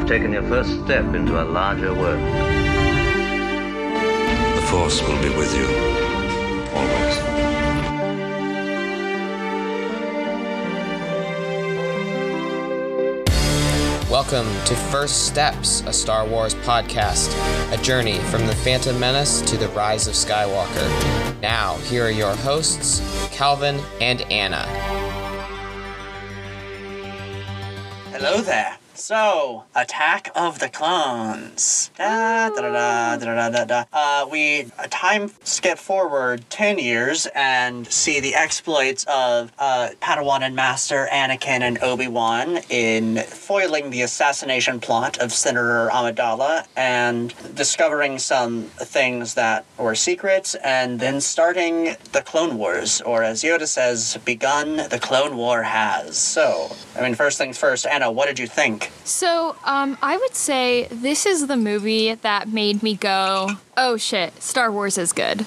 [0.00, 2.22] You've taken your first step into a larger world.
[4.56, 5.66] The Force will be with you.
[6.74, 7.16] Always.
[14.10, 17.30] Welcome to First Steps, a Star Wars podcast,
[17.70, 21.42] a journey from the Phantom Menace to the rise of Skywalker.
[21.42, 24.64] Now, here are your hosts, Calvin and Anna.
[28.12, 28.79] Hello there.
[29.00, 31.90] So, Attack of the Clones.
[31.96, 33.84] Da, da, da, da, da, da, da.
[33.90, 40.54] Uh, we time skip forward 10 years and see the exploits of uh, Padawan and
[40.54, 48.64] Master Anakin and Obi-Wan in foiling the assassination plot of Senator Amidala and discovering some
[48.64, 54.76] things that were secrets and then starting the Clone Wars, or as Yoda says, begun
[54.76, 56.18] the Clone War has.
[56.18, 58.89] So, I mean, first things first, Anna, what did you think?
[59.04, 64.40] So, um, I would say this is the movie that made me go, oh shit,
[64.42, 65.46] Star Wars is good.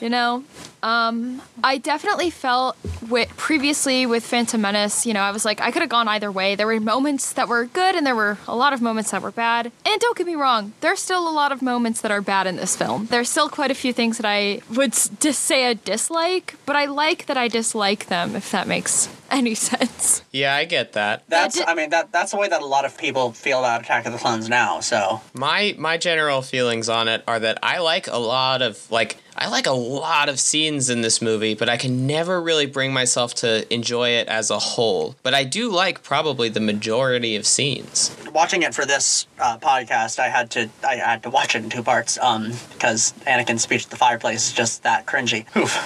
[0.00, 0.44] You know?
[0.86, 2.76] Um, I definitely felt
[3.08, 6.30] with previously with Phantom Menace, you know, I was like, I could have gone either
[6.30, 6.54] way.
[6.54, 9.32] There were moments that were good and there were a lot of moments that were
[9.32, 9.72] bad.
[9.84, 12.54] And don't get me wrong, there's still a lot of moments that are bad in
[12.54, 13.06] this film.
[13.06, 16.84] There's still quite a few things that I would just say I dislike, but I
[16.84, 20.22] like that I dislike them, if that makes any sense.
[20.30, 21.24] Yeah, I get that.
[21.28, 24.06] That's, I mean, that that's the way that a lot of people feel about Attack
[24.06, 24.78] of the Clones now.
[24.78, 29.16] So, My my general feelings on it are that I like a lot of like
[29.38, 32.92] I like a lot of scenes in this movie, but I can never really bring
[32.92, 35.14] myself to enjoy it as a whole.
[35.22, 38.16] But I do like probably the majority of scenes.
[38.32, 41.70] watching it for this uh, podcast, I had to I had to watch it in
[41.70, 45.44] two parts, um, because Anakin's speech at the fireplace is just that cringy.
[45.54, 45.76] Oof.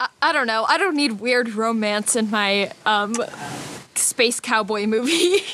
[0.00, 0.64] I, I don't know.
[0.68, 3.14] I don't need weird romance in my um,
[4.00, 5.38] space cowboy movie.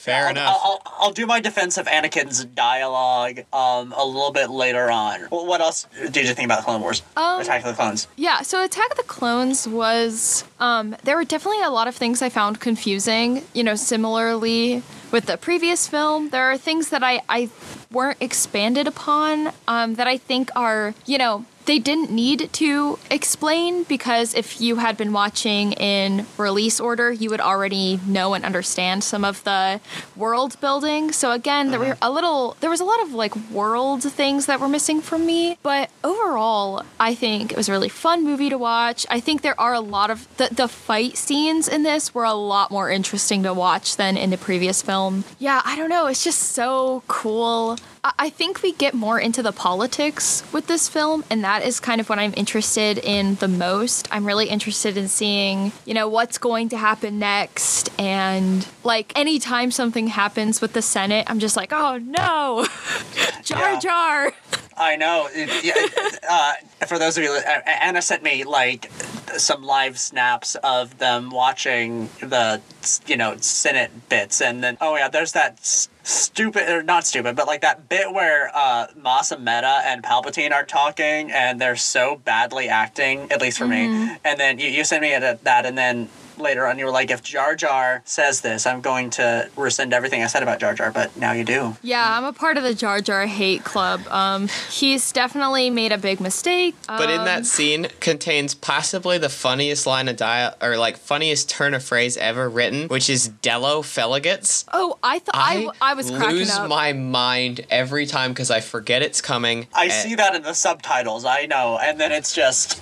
[0.00, 0.48] Fair I'll, enough.
[0.48, 5.28] I'll, I'll, I'll do my defense of Anakin's dialogue um, a little bit later on.
[5.30, 7.02] Well, what else did you think about the Clone Wars?
[7.16, 8.08] Um, Attack of the Clones.
[8.16, 12.22] Yeah, so Attack of the Clones was um there were definitely a lot of things
[12.22, 16.30] I found confusing, you know, similarly with the previous film.
[16.30, 17.50] There are things that I I
[17.92, 23.84] weren't expanded upon um that I think are, you know, they didn't need to explain
[23.84, 29.04] because if you had been watching in release order, you would already know and understand
[29.04, 29.80] some of the
[30.16, 31.12] world building.
[31.12, 32.08] So again, there were uh-huh.
[32.08, 35.58] a little there was a lot of like world things that were missing from me,
[35.62, 39.06] but overall, I think it was a really fun movie to watch.
[39.10, 42.34] I think there are a lot of the the fight scenes in this were a
[42.34, 45.24] lot more interesting to watch than in the previous film.
[45.38, 47.78] Yeah, I don't know, it's just so cool.
[48.02, 52.00] I think we get more into the politics with this film, and that is kind
[52.00, 54.08] of what I'm interested in the most.
[54.10, 57.90] I'm really interested in seeing, you know, what's going to happen next.
[58.00, 62.66] And like anytime something happens with the Senate, I'm just like, oh no,
[63.42, 63.80] Jar Yeah.
[63.80, 64.32] Jar.
[64.78, 65.28] I know.
[65.32, 68.90] It- yeah, uh, for those of you, uh, Anna sent me like
[69.36, 72.62] some live snaps of them watching the
[73.06, 77.46] you know Senate bits, and then oh yeah, there's that stupid or not stupid, but
[77.46, 82.68] like that bit where uh, Mas Amedda and Palpatine are talking, and they're so badly
[82.68, 84.16] acting, at least for me.
[84.24, 87.10] And then you, you sent me a- that, and then later on you were like,
[87.10, 90.90] if Jar Jar says this, I'm going to rescind everything I said about Jar Jar,
[90.90, 91.76] but now you do.
[91.82, 94.06] Yeah, I'm a part of the Jar Jar hate club.
[94.08, 96.74] Um, he's definitely made a big mistake.
[96.86, 101.48] But in Um, that scene contains possibly the funniest line of dial or like funniest
[101.50, 104.64] turn of phrase ever written, which is Dello Feligets.
[104.72, 106.68] Oh, I thought I, I was cracking lose up.
[106.68, 109.66] my mind every time because I forget it's coming.
[109.74, 112.80] I and- see that in the subtitles, I know, and then it's just.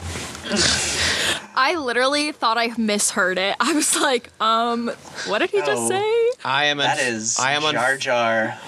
[1.61, 3.57] I literally thought I misheard it.
[3.61, 4.89] I was like, um,
[5.27, 5.89] what did he just Oh.
[5.89, 6.31] say?
[6.45, 6.79] I am.
[6.79, 7.63] That unf- is I am.
[7.63, 8.59] unf- Jar Jar.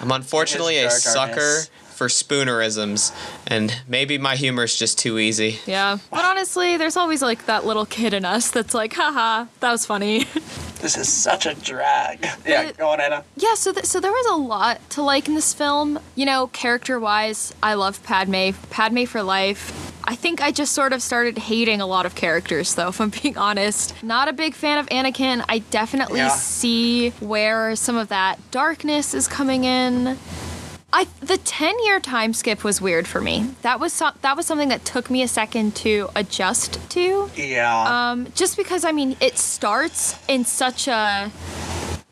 [0.00, 1.70] I'm unfortunately a is Jar sucker Jarness.
[1.94, 3.12] for spoonerisms,
[3.46, 5.58] and maybe my humor's just too easy.
[5.66, 5.98] Yeah.
[6.10, 9.86] But honestly, there's always like that little kid in us that's like, haha, that was
[9.86, 10.26] funny.
[10.78, 12.24] This is such a drag.
[12.46, 13.24] Yeah, But- go on, Anna.
[13.36, 15.98] yeah, so th- so there was a lot to like in this film.
[16.14, 18.50] You know, character wise, I love Padme.
[18.70, 19.87] Padme for life.
[20.08, 23.10] I think I just sort of started hating a lot of characters, though, if I'm
[23.10, 23.94] being honest.
[24.02, 25.44] Not a big fan of Anakin.
[25.50, 26.30] I definitely Yeah.
[26.30, 30.16] see where some of that darkness is coming in.
[30.90, 33.50] I the 10 year time skip was weird for me.
[33.60, 37.28] That was so, that was something that took me a second to adjust to.
[37.36, 38.10] Yeah.
[38.12, 41.30] Um, just because I mean it starts in such a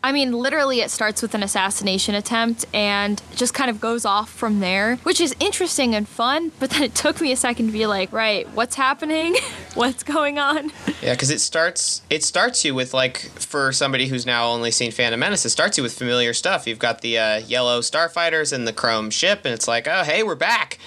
[0.07, 4.31] I mean, literally, it starts with an assassination attempt and just kind of goes off
[4.31, 6.53] from there, which is interesting and fun.
[6.61, 9.35] But then it took me a second to be like, right, what's happening?
[9.75, 10.71] what's going on?
[11.03, 14.93] Yeah, because it starts it starts you with like for somebody who's now only seen
[14.93, 16.69] Phantom Menace, it starts you with familiar stuff.
[16.69, 20.23] You've got the uh, yellow starfighters and the chrome ship, and it's like, oh hey,
[20.23, 20.79] we're back.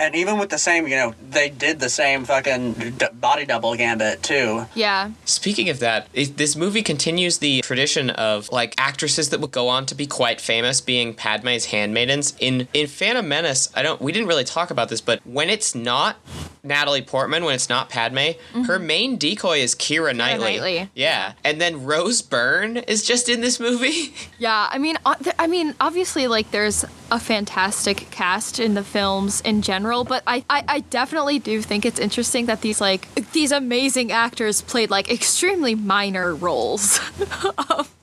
[0.00, 3.74] And even with the same, you know, they did the same fucking d- body double
[3.76, 4.66] gambit too.
[4.74, 5.10] Yeah.
[5.24, 9.68] Speaking of that, it, this movie continues the tradition of like actresses that would go
[9.68, 12.34] on to be quite famous being Padme's handmaidens.
[12.38, 15.74] In in Phantom Menace, I don't we didn't really talk about this, but when it's
[15.74, 16.16] not
[16.62, 18.32] Natalie Portman, when it's not Padme,
[18.66, 20.58] her main decoy is Keira Knightley.
[20.58, 20.90] Knightley.
[20.94, 24.14] Yeah, and then Rose Byrne is just in this movie.
[24.38, 29.40] Yeah, I mean, uh, I mean, obviously, like, there's a fantastic cast in the films
[29.42, 33.52] in general, but I, I, I definitely do think it's interesting that these like these
[33.52, 37.00] amazing actors played like extremely minor roles.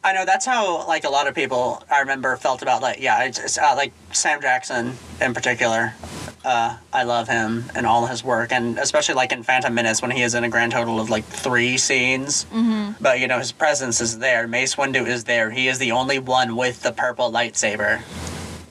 [0.04, 3.32] I know that's how like a lot of people I remember felt about like yeah
[3.62, 5.94] uh, like Sam Jackson in particular.
[6.44, 10.12] Uh, I love him and all his work, and especially like in Phantom Menace when
[10.12, 12.46] he is in a grand total of like three scenes.
[12.46, 13.02] Mm-hmm.
[13.02, 14.48] But you know his presence is there.
[14.48, 15.50] Mace Windu is there.
[15.50, 18.04] He is the only one with the purple lightsaber.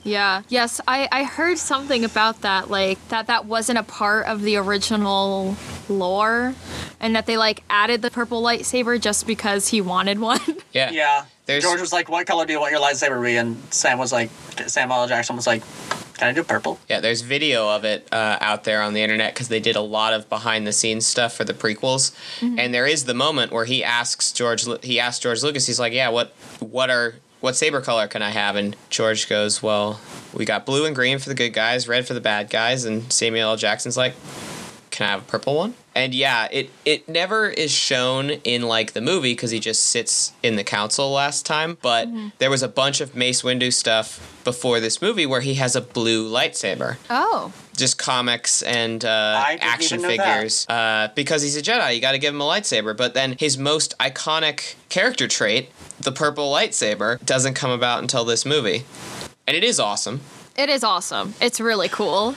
[0.05, 0.43] Yeah.
[0.47, 4.55] Yes, I, I heard something about that, like that that wasn't a part of the
[4.55, 5.57] original
[5.89, 6.55] lore,
[7.01, 10.39] and that they like added the purple lightsaber just because he wanted one.
[10.71, 10.91] Yeah.
[10.91, 11.25] Yeah.
[11.45, 13.97] There's- George was like, "What color do you want your lightsaber to be?" And Sam
[13.97, 14.29] was like,
[14.67, 15.07] Samuel L.
[15.07, 15.63] Jackson was like,
[16.17, 19.33] "Can I do purple?" Yeah, there's video of it uh, out there on the internet
[19.33, 22.11] because they did a lot of behind the scenes stuff for the prequels,
[22.41, 24.65] and there is the moment where he asks George.
[24.83, 25.65] He asks George Lucas.
[25.65, 29.61] He's like, "Yeah, what what are what saber color can I have?" And George goes,
[29.61, 30.01] "Well,
[30.33, 33.13] we got blue and green for the good guys, red for the bad guys." And
[33.13, 33.55] Samuel L.
[33.55, 34.15] Jackson's like,
[34.95, 38.93] "Can I have a purple one?" And yeah, it it never is shown in like
[38.93, 41.77] the movie because he just sits in the council last time.
[41.81, 45.75] But there was a bunch of Mace Windu stuff before this movie where he has
[45.75, 47.51] a blue lightsaber oh.
[47.75, 50.35] just comics and uh, action even know that.
[50.35, 50.65] figures.
[50.69, 52.95] Uh, because he's a Jedi, you got to give him a lightsaber.
[52.95, 55.69] But then his most iconic character trait,
[55.99, 58.85] the purple lightsaber, doesn't come about until this movie,
[59.47, 60.21] and it is awesome.
[60.57, 61.33] It is awesome.
[61.41, 62.35] It's really cool.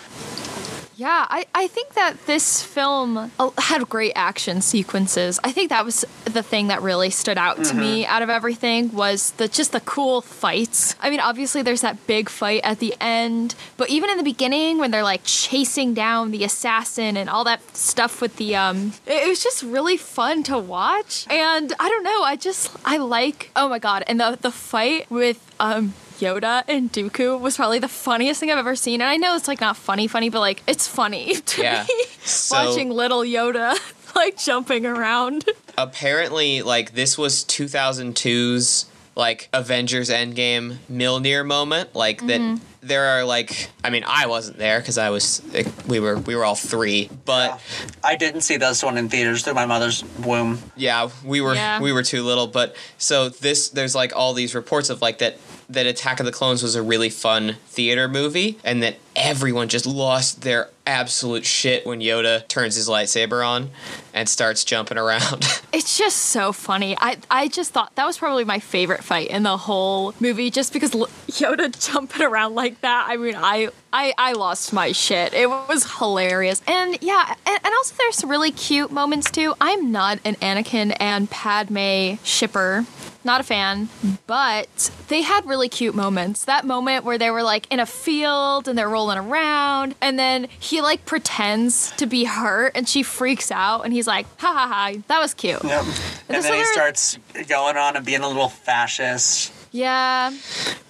[0.99, 5.39] Yeah, I, I think that this film uh, had great action sequences.
[5.45, 8.93] I think that was the thing that really stood out to me out of everything
[8.93, 10.97] was the just the cool fights.
[10.99, 14.79] I mean, obviously there's that big fight at the end, but even in the beginning
[14.79, 19.23] when they're like chasing down the assassin and all that stuff with the um it,
[19.23, 21.29] it was just really fun to watch.
[21.31, 25.09] And I don't know, I just I like oh my god, and the the fight
[25.12, 29.00] with um Yoda and Dooku was probably the funniest thing I've ever seen.
[29.00, 31.85] And I know it's like not funny, funny, but like it's funny to Yeah.
[31.88, 33.76] me So- watching little Yoda
[34.17, 35.44] like jumping around.
[35.79, 42.41] Apparently, like this was 2002's like Avengers Endgame Mjolnir moment, like that.
[42.41, 42.65] Mm-hmm.
[42.81, 45.43] There are like, I mean, I wasn't there because I was,
[45.88, 47.61] we were, we were all three, but.
[48.05, 50.61] I didn't see this one in theaters through my mother's womb.
[50.76, 51.81] Yeah, we were Yeah.
[51.81, 55.38] we were too little, but so this there's like all these reports of like that
[55.69, 59.87] that Attack of the Clones was a really fun theater movie and that everyone just
[59.87, 63.70] lost their absolute shit when Yoda turns his lightsaber on
[64.15, 65.44] and starts jumping around.
[65.70, 66.97] It's just so funny.
[66.99, 70.73] I I just thought that was probably my favorite fight in the whole movie, just
[70.73, 73.06] because Yoda jumping around like that.
[73.09, 75.35] I mean, I I I lost my shit.
[75.35, 79.55] It was hilarious, and yeah, and, and also there's some really cute moments too.
[79.61, 82.87] I'm not an Anakin and Padme shipper.
[83.25, 83.88] Not a fan,
[84.26, 86.44] but they had really cute moments.
[86.44, 90.46] That moment where they were like in a field and they're rolling around, and then
[90.58, 94.69] he like pretends to be hurt and she freaks out, and he's like, ha ha
[94.69, 94.98] ha.
[95.08, 95.63] That was cute.
[95.65, 95.82] Yep.
[95.82, 95.93] And
[96.29, 99.53] this then he starts going on and being a little fascist.
[99.79, 100.32] Yeah,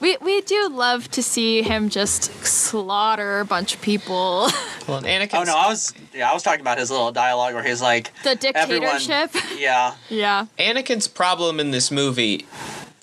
[0.01, 4.49] we we do love to see him just slaughter a bunch of people.
[4.89, 5.35] well, Anakin.
[5.35, 8.13] Oh no, I was yeah, I was talking about his little dialogue where he's like
[8.23, 9.43] the everyone- dictatorship.
[9.59, 9.95] yeah.
[10.09, 10.47] yeah.
[10.59, 12.47] Anakin's problem in this movie,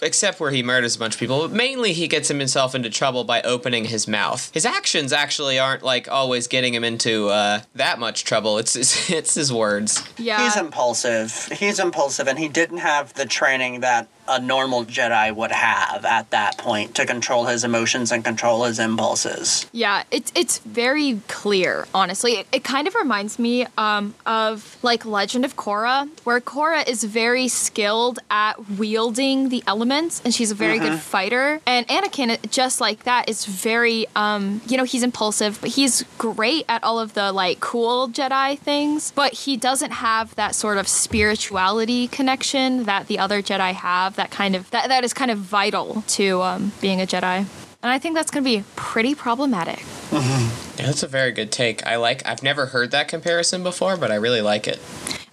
[0.02, 3.24] except where he murders a bunch of people, but mainly he gets himself into trouble
[3.24, 4.50] by opening his mouth.
[4.56, 8.58] His actions actually aren't like always getting him into uh, that much trouble.
[8.58, 10.04] It's his, it's his words.
[10.18, 10.44] Yeah.
[10.44, 11.32] He's impulsive.
[11.52, 16.32] He's impulsive and he didn't have the training that a normal Jedi would have at
[16.32, 19.68] that point to control his emotions and control his impulses.
[19.72, 22.34] Yeah, it's it's very clear, honestly.
[22.34, 27.04] It, it kind of reminds me um, of like Legend of Korra, where Korra is
[27.04, 31.62] very skilled at wielding the elements, and she's a very good fighter.
[31.66, 36.66] And Anakin, just like that, is very um, you know, he's impulsive, but he's great
[36.68, 39.12] at all of the like cool Jedi things.
[39.16, 44.15] But he doesn't have that sort of spirituality connection that the other Jedi have.
[44.16, 47.46] Have that kind of that that is kind of vital to um, being a Jedi.
[47.84, 49.84] And I think that's going to be pretty problematic.
[50.78, 51.88] Yeah, that's a very good take.
[51.88, 52.26] I like.
[52.28, 54.78] I've never heard that comparison before, but I really like it.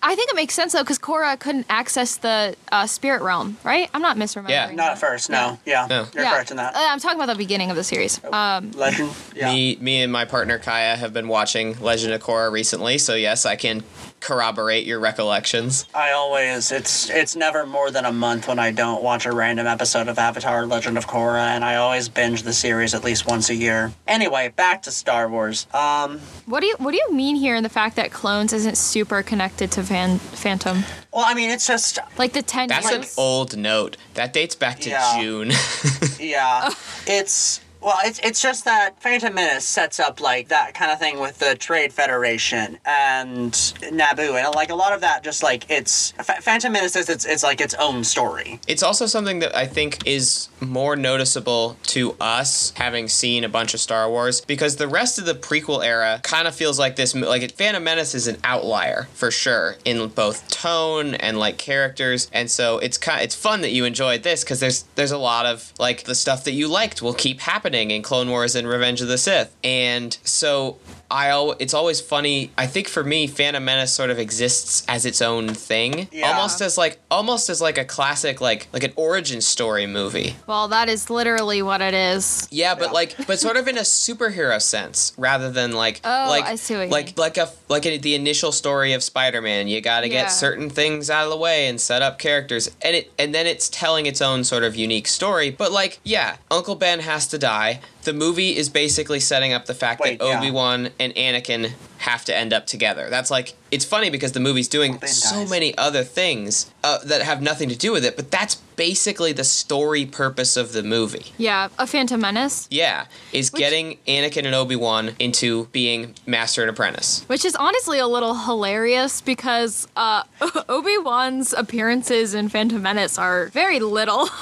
[0.01, 3.91] I think it makes sense though, because Korra couldn't access the uh, spirit realm, right?
[3.93, 4.51] I'm not misremembering.
[4.51, 4.67] Yeah.
[4.67, 4.93] Not that.
[4.93, 5.59] at first, no.
[5.67, 6.07] Yeah, No.
[6.15, 6.77] you're correct in that.
[6.77, 8.23] Uh, I'm talking about the beginning of the series.
[8.25, 9.11] Um, Legend.
[9.35, 9.53] Yeah.
[9.53, 13.45] Me, me, and my partner Kaya have been watching Legend of Korra recently, so yes,
[13.45, 13.83] I can
[14.23, 15.87] corroborate your recollections.
[15.95, 19.67] I always it's it's never more than a month when I don't watch a random
[19.67, 23.51] episode of Avatar: Legend of Korra, and I always binge the series at least once
[23.51, 23.93] a year.
[24.07, 25.67] Anyway, back to Star Wars.
[25.75, 28.77] Um, what do you What do you mean here in the fact that clones isn't
[28.77, 30.85] super connected to Fan Phantom?
[31.13, 33.97] well, I mean, it's just Like the ten That's an old note.
[34.15, 35.21] That dates back to Yeah.
[35.21, 35.51] June.
[36.21, 36.71] yeah,
[37.07, 37.61] it's.
[37.83, 41.41] Well, it's, it's just that Phantom Menace sets up like that kind of thing with
[41.41, 46.39] the Trade Federation and Naboo, and like a lot of that, just like it's Ph-
[46.41, 48.61] Phantom Menace is it's, it's like its own story.
[48.69, 53.75] it's also something that I think is more noticeable to us having seen a bunch
[53.75, 57.17] of Star Wars because the rest of the prequel era kind of feels like this
[57.17, 62.49] like Phantom Menace is an outlier for sure in both tone and like characters and
[62.49, 65.73] so it's kind it's fun that you enjoyed this cuz there's there's a lot of
[65.81, 69.09] like the stuff that you liked will keep happening in Clone Wars and Revenge of
[69.09, 70.79] the Sith and so
[71.11, 72.53] I al- it's always funny.
[72.57, 76.31] I think for me, Phantom Menace sort of exists as its own thing, Yeah.
[76.33, 80.37] almost as like almost as like a classic like like an origin story movie.
[80.47, 82.49] well, that is literally what it is.
[82.51, 82.91] Yeah, but Yeah.
[82.93, 86.77] like but sort of in a superhero sense rather than like Oh, like I see
[86.77, 87.15] what you like mean.
[87.19, 89.69] like a like a, the initial story of Spider-Man.
[89.69, 90.23] You got to Yeah.
[90.23, 93.47] get certain things out of the way and set up characters, and it and then
[93.47, 95.51] it's telling its own sort of unique story.
[95.51, 99.67] But like, yeah, Uncle Ben has to die guy the movie is basically setting up
[99.67, 100.39] the fact Wait, that yeah.
[100.39, 103.09] Obi Wan and Anakin have to end up together.
[103.11, 105.51] That's like it's funny because the movie's doing Ben so dies.
[105.51, 109.45] many other things uh, that have nothing to do with it, but that's basically the
[109.45, 111.27] story purpose of the movie.
[111.39, 116.71] Yeah, a Phantom Menace, Yeah, is getting Anakin and Obi Wan into being master and
[116.71, 117.23] apprentice.
[117.29, 120.25] which is honestly a little hilarious because uh,
[120.69, 124.29] Obi Wan's appearances in Phantom Menace are very little.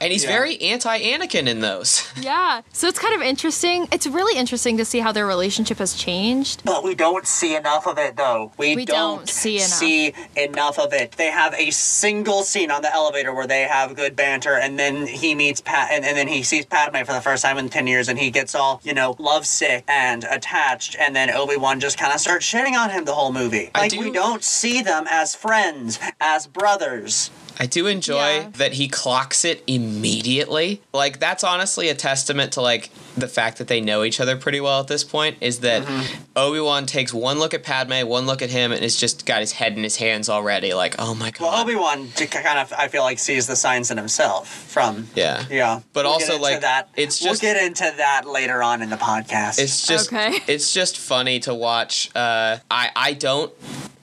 [0.00, 0.30] And he's Yeah.
[0.30, 2.10] very anti Anakin in those.
[2.20, 3.88] yeah, so it's kind of interesting.
[3.92, 6.62] It's really interesting to see how their relationship has changed.
[6.64, 8.52] But we don't see enough of it, though.
[8.58, 9.68] We, We don't, don't see enough.
[9.68, 11.12] see enough of it.
[11.12, 15.06] They have a single scene on the elevator where they have good banter, and then
[15.06, 17.86] he meets Pat, and, and then he sees Padme for the first time in ten
[17.86, 21.98] years, and he gets all you know lovesick and attached, and then Obi Wan just
[21.98, 23.70] kind of starts shitting on him the whole movie.
[23.74, 27.30] Like do- we don't see them as friends, as brothers.
[27.60, 28.50] I do enjoy Yeah.
[28.54, 30.82] that he clocks it immediately.
[30.92, 34.60] Like that's honestly a testament to like the fact that they know each other pretty
[34.60, 36.22] well at this point is that Mm-hmm.
[36.36, 39.52] Obi-Wan takes one look at Padme, one look at him and is just got his
[39.52, 42.88] head in his hands already like, "Oh my god." Well, Obi Wan kind of, I
[42.88, 45.08] feel like, sees the signs in himself from.
[45.14, 45.44] yeah.
[45.50, 46.88] Yeah, But We'll also, like, that.
[46.96, 49.58] it's we'll just- get into that later on in the podcast.
[49.58, 50.38] It's just Okay.
[50.46, 52.10] it's just funny to watch.
[52.14, 53.52] Uh, I I don't.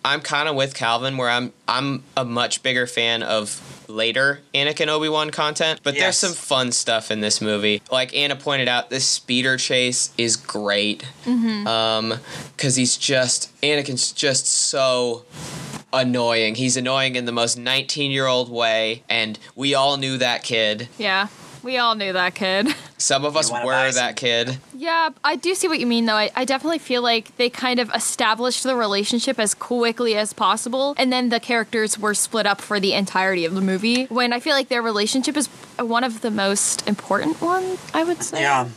[0.05, 4.87] I'm kind of with Calvin where I'm I'm a much bigger fan of later Anakin
[4.87, 6.01] Obi Wan content, but Yes.
[6.03, 7.81] there's some fun stuff in this movie.
[7.91, 11.05] Like Anna pointed out, this speeder chase is great.
[11.25, 12.15] Um,
[12.55, 15.25] because he's just Anakin's just so
[15.91, 16.55] annoying.
[16.55, 20.87] He's annoying in the most 19 year old way, and we all knew that kid.
[20.97, 21.27] Yeah,
[21.63, 22.67] we all knew that kid.
[22.97, 24.57] Some of us were that kid.
[24.75, 26.15] Yeah, I do see what you mean, though.
[26.15, 30.95] I, I definitely feel like they kind of established the relationship as quickly as possible,
[30.97, 34.05] and then the characters were split up for the entirety of the movie.
[34.05, 35.47] When I feel like their relationship is
[35.77, 38.41] one of the most important ones, I would say.
[38.41, 38.67] Yeah.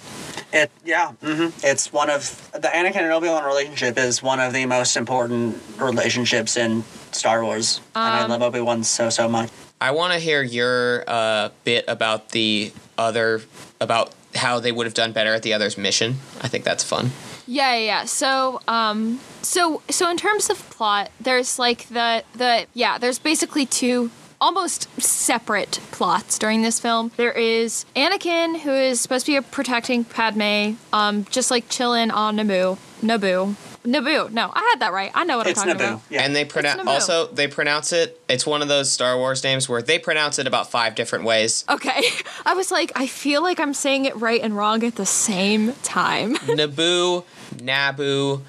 [0.52, 1.48] It yeah, mm-hmm.
[1.66, 5.56] it's one of the Anakin and Obi Wan relationship is one of the most important
[5.78, 9.48] relationships in Star Wars, and I Um, love Obi Wan so so much.
[9.82, 13.42] I want to hear your uh, bit about the other
[13.80, 16.18] about how they would have done better at the other's mission.
[16.40, 17.10] I think that's fun.
[17.48, 18.04] Yeah, yeah.
[18.04, 23.66] So, um, so, so in terms of plot, there's like the the yeah, there's basically
[23.66, 27.10] two almost separate plots during this film.
[27.16, 32.36] There is Anakin, who is supposed to be protecting Padme, um, just like chilling on
[32.36, 34.30] Naboo, Naboo, Naboo.
[34.30, 35.10] No, I had that right.
[35.14, 35.88] I know what It's I'm talking Naboo.
[35.94, 36.00] about.
[36.08, 36.22] Yeah.
[36.22, 38.20] And they pronounce also they pronounce it.
[38.28, 41.64] It's one of those Star Wars names where they pronounce it about five different ways.
[41.68, 42.02] Okay,
[42.46, 45.72] I was like, I feel like I'm saying it right and wrong at the same
[45.82, 46.36] time.
[46.46, 47.24] Naboo,
[47.56, 48.42] Naboo,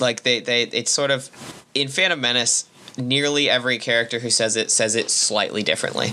[0.00, 1.30] like they they it's sort of
[1.74, 2.66] in Phantom Menace.
[2.98, 6.10] Nearly every character who says it says it slightly differently.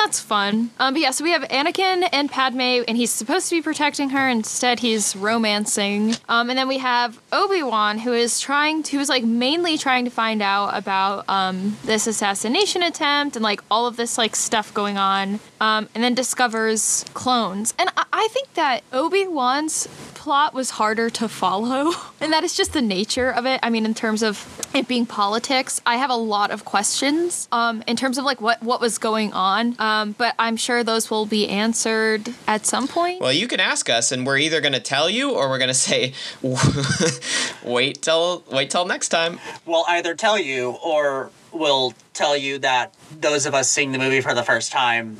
[0.00, 0.70] That's fun.
[0.78, 4.10] Um, but yeah, so we have Anakin and Padme, and he's supposed to be protecting
[4.10, 4.28] her.
[4.28, 6.14] Instead, he's romancing.
[6.28, 9.76] Um, and then we have Obi Wan, who is trying, to, who is like mainly
[9.76, 14.34] trying to find out about um, this assassination attempt and like all of this like
[14.36, 15.38] stuff going on.
[15.60, 17.74] Um, and then discovers clones.
[17.78, 19.86] And I, I think that Obi Wan's
[20.20, 23.58] plot was harder to follow, and that is just the nature of it.
[23.62, 27.82] I mean, in terms of it being politics, I have a lot of questions um,
[27.86, 29.76] in terms of like what what was going on.
[29.90, 33.20] Um, but I'm sure those will be answered at some point.
[33.20, 35.68] Well, you can ask us, and we're either going to tell you or we're going
[35.68, 36.12] to say,
[37.64, 39.40] wait till wait till next time.
[39.66, 44.20] We'll either tell you or we'll tell you that those of us seeing the movie
[44.20, 45.16] for the first time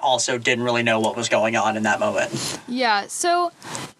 [0.00, 2.60] also didn't really know what was going on in that moment.
[2.68, 3.06] Yeah.
[3.08, 3.52] So,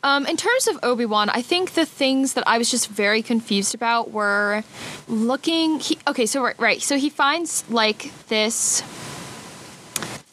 [0.02, 3.22] um, in terms of Obi Wan, I think the things that I was just very
[3.22, 4.62] confused about were
[5.08, 5.80] looking.
[5.80, 6.82] He, okay, so right, right.
[6.82, 8.82] So he finds like this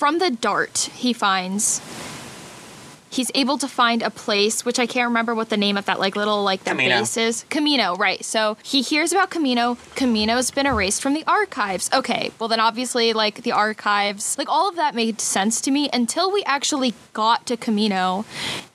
[0.05, 0.91] from the dart.
[0.93, 1.81] He finds
[3.09, 5.99] he's able to find a place which I can't remember what the name of that
[5.99, 7.43] like little like the base is.
[7.49, 8.23] Kamino, right.
[8.23, 9.77] So he hears about Kamino.
[9.95, 11.89] Kamino's been erased from the archives.
[11.91, 12.31] Okay.
[12.37, 16.31] Well then obviously like the archives, like all of that made sense to me until
[16.31, 18.25] we actually got to Kamino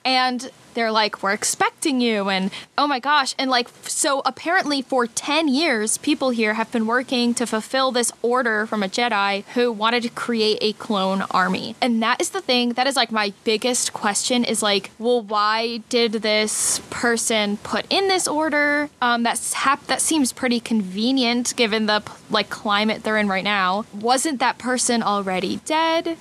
[0.03, 3.35] and they're like, we're expecting you, and oh my gosh.
[3.37, 8.11] And like, so apparently for 10 years, people here have been working to fulfill this
[8.21, 11.75] order from a Jedi who wanted to create a clone army.
[11.81, 15.77] And that is the thing, that is like my biggest question is like, well, why
[15.89, 18.89] did this person put in this order?
[19.01, 23.85] Um, that's hap- that seems pretty convenient given the like climate they're in right now.
[23.93, 26.17] Wasn't that person already dead?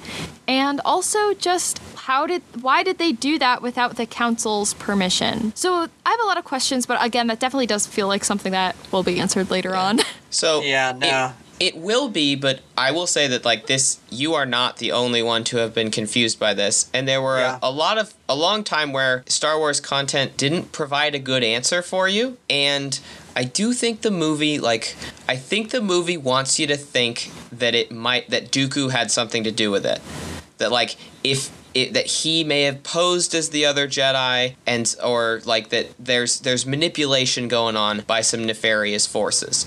[0.47, 4.07] And also just how did why did they do that without the
[4.41, 5.53] council's permission?
[5.55, 8.53] So I have a lot of questions, but again, that definitely does feel like something
[8.53, 10.01] that will be answered later on.
[10.33, 11.33] So Yeah, no.
[11.59, 14.93] It, it will be, but I will say that like this, you are not the
[14.93, 17.59] only one to have been confused by this, and there were Yeah.
[17.61, 21.43] a, a lot of a long time where Star Wars content didn't provide a good
[21.43, 23.01] answer for you, and
[23.35, 24.95] I do think the movie like
[25.29, 29.43] I think the movie wants you to think that it might that Dooku had something
[29.43, 30.01] to do with it,
[30.59, 30.95] that like
[31.25, 31.51] if.
[31.73, 36.41] It, that he may have posed as the other Jedi, and or like that there's
[36.41, 39.67] there's manipulation going on by some nefarious forces.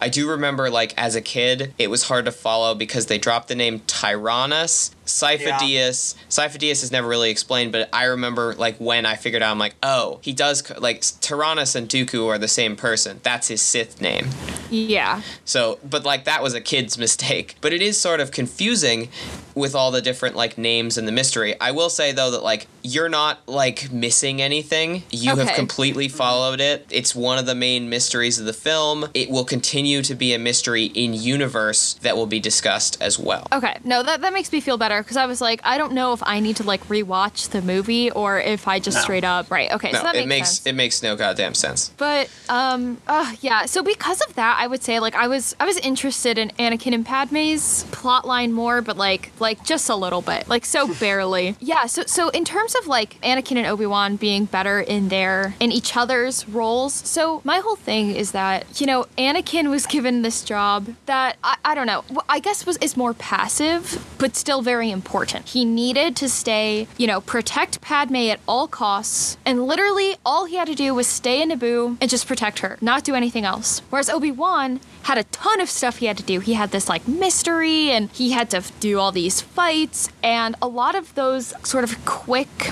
[0.00, 3.48] I do remember, like as a kid, it was hard to follow because they dropped
[3.48, 4.94] the name Tyrannus.
[5.06, 6.14] Sifo-Dyas.
[6.28, 9.74] Sifo-Dyas is never really explained, but I remember like when I figured out, I'm like,
[9.82, 13.20] oh, he does like Tyrannus and Dooku are the same person.
[13.22, 14.28] That's his Sith name.
[14.70, 15.22] yeah.
[15.44, 17.56] So, but like that was a kid's mistake.
[17.60, 19.08] But it is sort of confusing
[19.54, 21.58] with all the different like names and the mystery.
[21.60, 25.04] I will say though that like you're not like missing anything.
[25.10, 26.86] You have completely followed it.
[26.90, 29.08] It's one of the main mysteries of the film.
[29.14, 33.46] It will continue to be a mystery in universe that will be discussed as well.
[33.52, 36.12] Okay, no, that, that makes me feel better because I was like, I don't know
[36.12, 39.02] if I need to like rewatch the movie or if I just No.
[39.02, 39.70] straight up right.
[39.72, 40.66] Okay, No, so that it makes, makes sense.
[40.66, 41.90] it makes no goddamn sense.
[41.96, 43.64] But um, uh, yeah.
[43.66, 46.94] So because of that, I would say like I was I was interested in Anakin
[46.94, 51.56] and Padme's plot line more, but like like just a little bit, like so barely.
[51.60, 51.86] Yeah.
[51.86, 55.72] So so in terms of like Anakin and Obi Wan being better in their in
[55.72, 60.42] each other's roles, so my whole thing is that you know Anakin was given this
[60.44, 62.04] job that I, I don't know.
[62.28, 65.48] I guess was is more passive, but still very important.
[65.48, 70.56] He needed to stay, you know, protect Padme at all costs, and literally all he
[70.56, 73.80] had to do was stay in Naboo and just protect her, not do anything else.
[73.90, 76.40] Whereas Obi Wan had a ton of stuff he had to do.
[76.40, 80.68] He had this like mystery, and he had to do all these fights, and a
[80.68, 82.70] lot of those sort of quick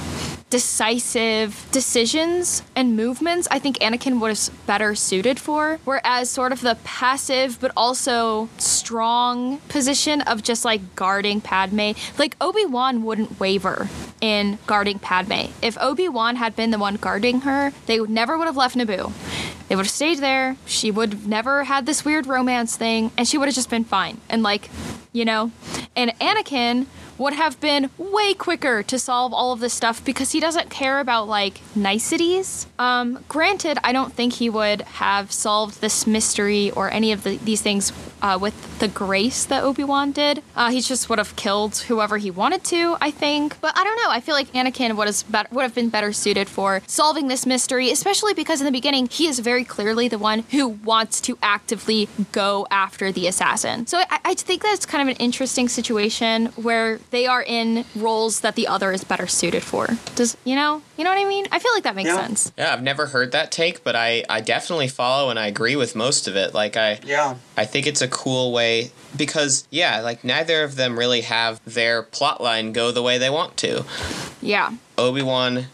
[0.53, 5.81] decisive decisions and movements I think Anakin was better suited for.
[5.87, 12.37] Whereas sort of the passive but also strong position of just like guarding Padme, like
[12.39, 13.89] Obi-Wan wouldn't waver
[14.21, 15.51] in guarding Padme.
[15.63, 19.11] If Obi-Wan had been the one guarding her, they would never would have left Naboo.
[19.69, 20.59] They would have stayed there.
[20.67, 23.85] She would have never had this weird romance thing, and she would have just been
[23.85, 24.21] fine.
[24.29, 24.69] And like,
[25.15, 25.51] you know,
[25.97, 26.85] and Anakin
[27.23, 30.99] would have been way quicker to solve all of this stuff because he doesn't care
[31.01, 32.67] about like niceties.
[32.79, 37.37] Um, granted, I don't think he would have solved this mystery or any of the,
[37.39, 40.43] these things uh, with the grace that Obi Wan did.
[40.57, 43.61] Uh, he just would have killed whoever he wanted to, I think.
[43.61, 44.11] But I don't know.
[44.11, 47.47] I feel like Anakin would have, bet- would have been better suited for solving this
[47.47, 51.39] mystery, especially because in the beginning he is very clearly the one who wants to
[51.43, 53.87] actively go after the assassin.
[53.87, 58.41] So I, I think that's kind of an interesting situation where they are in roles
[58.41, 59.87] that the other is better suited for.
[60.17, 60.83] Does you know?
[60.97, 61.47] You know what I mean?
[61.53, 62.17] I feel like that makes Yeah.
[62.21, 62.51] sense.
[62.59, 65.95] Yeah, I've never heard that take, but I, I definitely follow and I agree with
[65.95, 66.53] most of it.
[66.55, 67.37] Like I Yeah.
[67.57, 72.03] I think it's a cool way because yeah, like neither of them really have their
[72.03, 73.85] plot line go the way they want to.
[74.41, 74.73] Yeah.
[74.99, 75.67] Obi-Wan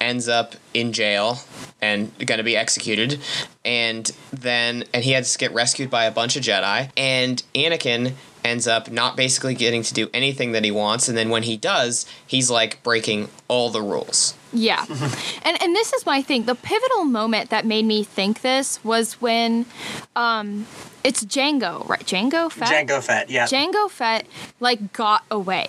[0.00, 1.38] ends up in jail
[1.80, 3.20] and going to be executed
[3.64, 8.12] and then and he has to get rescued by a bunch of Jedi and Anakin
[8.44, 11.56] ends up not basically getting to do anything that he wants and then when he
[11.56, 14.34] does, he's like breaking all the rules.
[14.52, 14.84] Yeah.
[15.42, 16.44] and and this is my thing.
[16.44, 19.66] The pivotal moment that made me think this was when
[20.16, 20.66] um
[21.04, 22.04] it's Jango, right?
[22.04, 22.88] Jango Fett?
[22.88, 23.46] Jango Fett, yeah.
[23.46, 24.26] Jango Fett
[24.60, 25.68] like got away.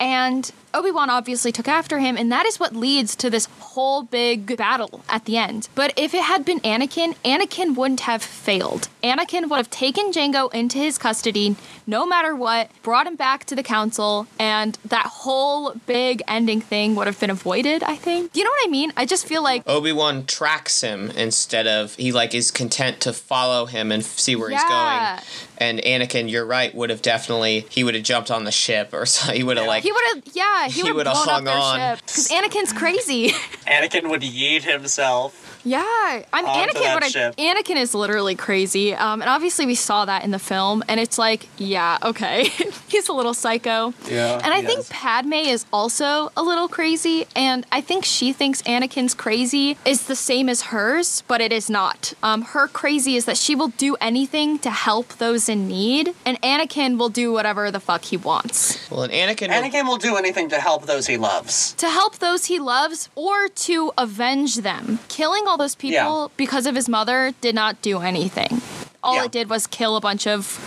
[0.00, 4.56] And Obi-Wan obviously took after him and that is what leads to this whole big
[4.56, 5.68] battle at the end.
[5.74, 8.88] But if it had been Anakin, Anakin wouldn't have failed.
[9.02, 13.54] Anakin would have taken Jango into his custody no matter what, brought him back to
[13.54, 18.36] the council and that whole big ending thing would have been avoided, I think.
[18.36, 18.92] You know what I mean?
[18.94, 23.64] I just feel like Obi-Wan tracks him instead of he like is content to follow
[23.64, 25.16] him and see where he's Yeah.
[25.16, 25.24] going.
[25.60, 29.06] And Anakin, you're right, would have definitely he would have jumped on the ship or
[29.18, 31.28] so he would have like he would have, yeah, he, He would would've have blown
[31.28, 31.96] up hung their on.
[31.96, 33.30] because Anakin's crazy.
[33.66, 35.47] Anakin would yeet himself.
[35.68, 36.82] Yeah, I'm Onto Anakin.
[36.82, 37.36] that What I, ship.
[37.36, 41.18] Anakin is literally crazy, um, and obviously we saw that in the film, and it's
[41.18, 42.44] like, yeah, okay,
[42.88, 43.92] he's a little psycho.
[44.08, 44.88] Yeah, and I he think is.
[44.88, 50.16] Padme is also a little crazy, and I think she thinks Anakin's crazy is the
[50.16, 52.14] same as hers, but it is not.
[52.22, 56.40] Um, her crazy is that she will do anything to help those in need, and
[56.40, 60.16] Anakin will do whatever the fuck he wants well and Anakin, will- Anakin will do
[60.16, 61.74] anything to help those he loves.
[61.74, 64.98] to help those he loves or to avenge them.
[65.08, 66.34] Killing all those people Yeah.
[66.36, 68.62] because of his mother did not do anything.
[69.02, 69.24] All Yeah.
[69.24, 70.58] it did was kill a bunch of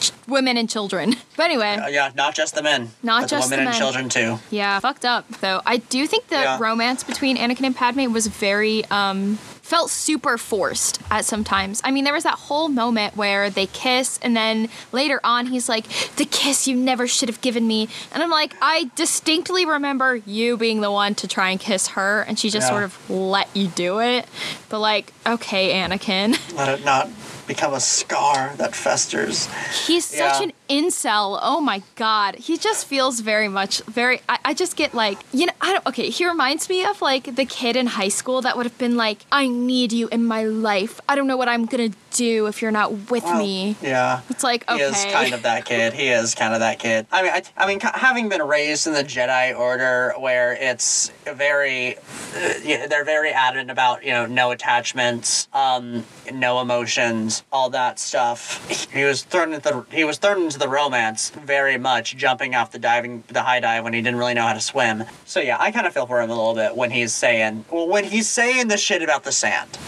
[0.00, 1.16] ch- women and children.
[1.36, 2.90] But anyway, Uh, yeah, not just the men.
[3.02, 4.38] Not just the women the and children too.
[4.50, 5.62] yeah, fucked up though.
[5.64, 6.58] I do think the Yeah.
[6.60, 9.38] romance between Anakin and Padme was very um
[9.70, 11.80] felt super forced at some times.
[11.84, 15.68] I mean, there was that whole moment where they kiss and then later on he's
[15.68, 15.84] like,
[16.16, 20.56] "The kiss you never should have given me." And I'm like, "I distinctly remember you
[20.56, 22.70] being the one to try and kiss her and she just Yeah.
[22.70, 24.26] sort of let you do it."
[24.68, 26.36] But like, okay, Anakin.
[26.56, 27.08] Let it not
[27.54, 29.48] become a scar that festers.
[29.86, 30.46] He's such Yeah.
[30.46, 31.38] an incel.
[31.42, 32.36] Oh my god.
[32.36, 35.86] He just feels very much very I, I just get like you know I don't
[35.90, 38.96] okay, he reminds me of like the kid in high school that would have been
[38.96, 41.00] like, I need you in my life.
[41.08, 43.76] I don't know what I'm gonna do if you're not with Well, me.
[43.82, 44.20] Yeah.
[44.28, 44.84] It's like He okay.
[44.84, 45.92] is kind of that kid.
[45.92, 47.06] He is kind of that kid.
[47.12, 51.96] I mean, I, I mean, having been raised in the Jedi Order, where it's very,
[51.96, 57.98] uh, yeah, they're very adamant about you know no attachments, um, no emotions, all that
[57.98, 58.66] stuff.
[58.90, 62.72] He was thrown into the he was thrown into the romance very much, jumping off
[62.72, 65.04] the diving the high dive when he didn't really know how to swim.
[65.24, 67.88] So yeah, I kind of feel for him a little bit when he's saying, well,
[67.88, 69.78] when he's saying the shit about the sand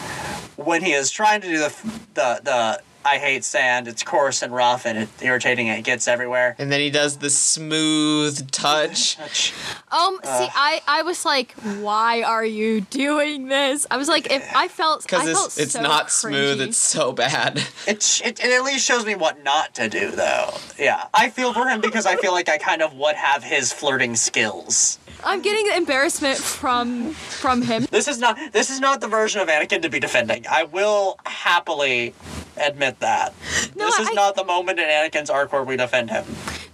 [0.56, 1.74] when he is trying to do the
[2.14, 3.88] the the I hate sand.
[3.88, 5.68] It's coarse and rough and it's irritating.
[5.68, 6.54] And it gets everywhere.
[6.60, 9.16] and then he does the smooth touch.
[9.16, 9.52] Touch.
[9.90, 13.86] Um see I I was like, why are you doing this?
[13.90, 16.68] I was like if I felt I Because felt it's, it's so not smooth, cringy.
[16.68, 17.56] it's so bad.
[17.88, 20.54] It, it it at least shows me what not to do though.
[20.78, 23.72] Yeah, I feel for him because I feel like I kind of would have his
[23.72, 24.98] flirting skills.
[25.24, 27.86] I'm getting embarrassment from from him.
[27.90, 30.44] This is not this is not the version of Anakin to be defending.
[30.50, 32.14] I will happily
[32.56, 33.32] admit that.
[33.74, 36.24] No, this is I- not the moment in Anakin's arc where we defend him.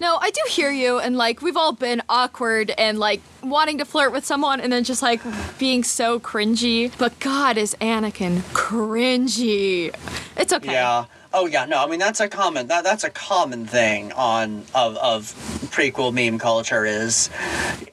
[0.00, 3.84] No, I do hear you, and like we've all been awkward and like wanting to
[3.84, 5.20] flirt with someone, and then just like
[5.58, 6.90] being so cringy.
[6.98, 9.94] But God, is Anakin cringy?
[10.37, 10.72] It's okay.
[10.72, 11.04] Yeah.
[11.40, 14.96] Oh yeah, no, I mean that's a common that that's a common thing on of
[14.96, 15.33] of
[15.70, 17.31] prequel meme culture is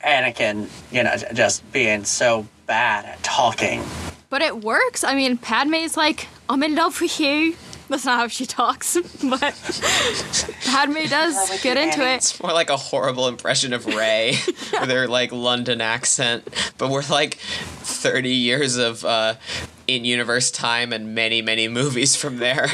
[0.03, 3.83] Anakin, you know, just being so bad at talking.
[4.31, 5.03] But it works.
[5.03, 7.55] I mean, Padme's like, "I'm in love with you."
[7.87, 9.53] That's not how she talks, but
[10.65, 12.15] Padme does get into it.
[12.15, 16.47] It's more like a horrible impression of Rey with her like London accent.
[16.79, 19.35] But we're like 30 years of uh,
[19.87, 22.67] in universe time and many, many movies from there.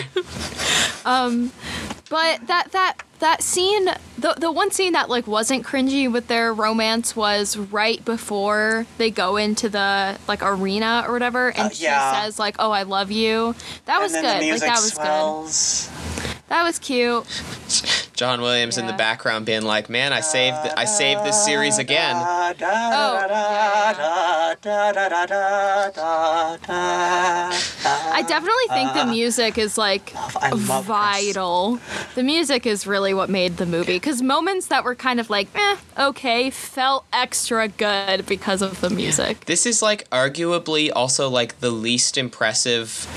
[2.10, 3.86] But that that that scene,
[4.18, 9.10] the the one scene that like wasn't cringy with their romance was right before they
[9.12, 13.12] go into the like arena or whatever, and Uh, she says like, "Oh, I love
[13.12, 14.30] you." That was and good.
[14.30, 15.90] then the Like music that was swells.
[15.90, 16.36] good.
[16.50, 17.26] That was cute.
[18.22, 18.84] John Williams yeah.
[18.84, 22.54] in the background being like, "Man, I saved I saved this series again." Oh.
[28.14, 30.12] I definitely think the music is like
[30.54, 31.78] vital.
[31.78, 32.14] This.
[32.14, 35.48] The music is really what made the movie because moments that were kind of like,
[35.56, 39.46] eh, okay, felt extra good because of the music.
[39.46, 43.08] This is like arguably also like the least impressive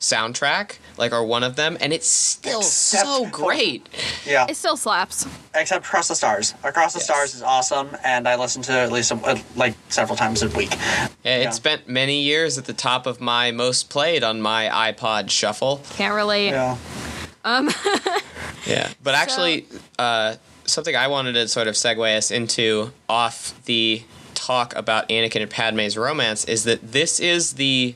[0.00, 3.86] soundtrack, like are one of them, and it's still Except so for- great.
[4.26, 4.46] Yeah.
[4.48, 5.26] It still slaps.
[5.54, 6.54] Except Across the Stars.
[6.64, 7.04] Across the Yes.
[7.04, 10.48] Stars is awesome, and I listen to it at least uh, like several times a
[10.48, 10.70] week.
[11.22, 11.50] Yeah, it Yeah.
[11.50, 15.82] spent many years at the top of my most played on my iPod Shuffle.
[15.96, 16.48] Can't relate.
[16.50, 16.76] Yeah.
[18.66, 19.66] Yeah, but actually,
[19.98, 20.36] uh,
[20.66, 24.02] something I wanted to sort of segue us into off the
[24.34, 27.94] talk about Anakin and Padme's romance is that this is the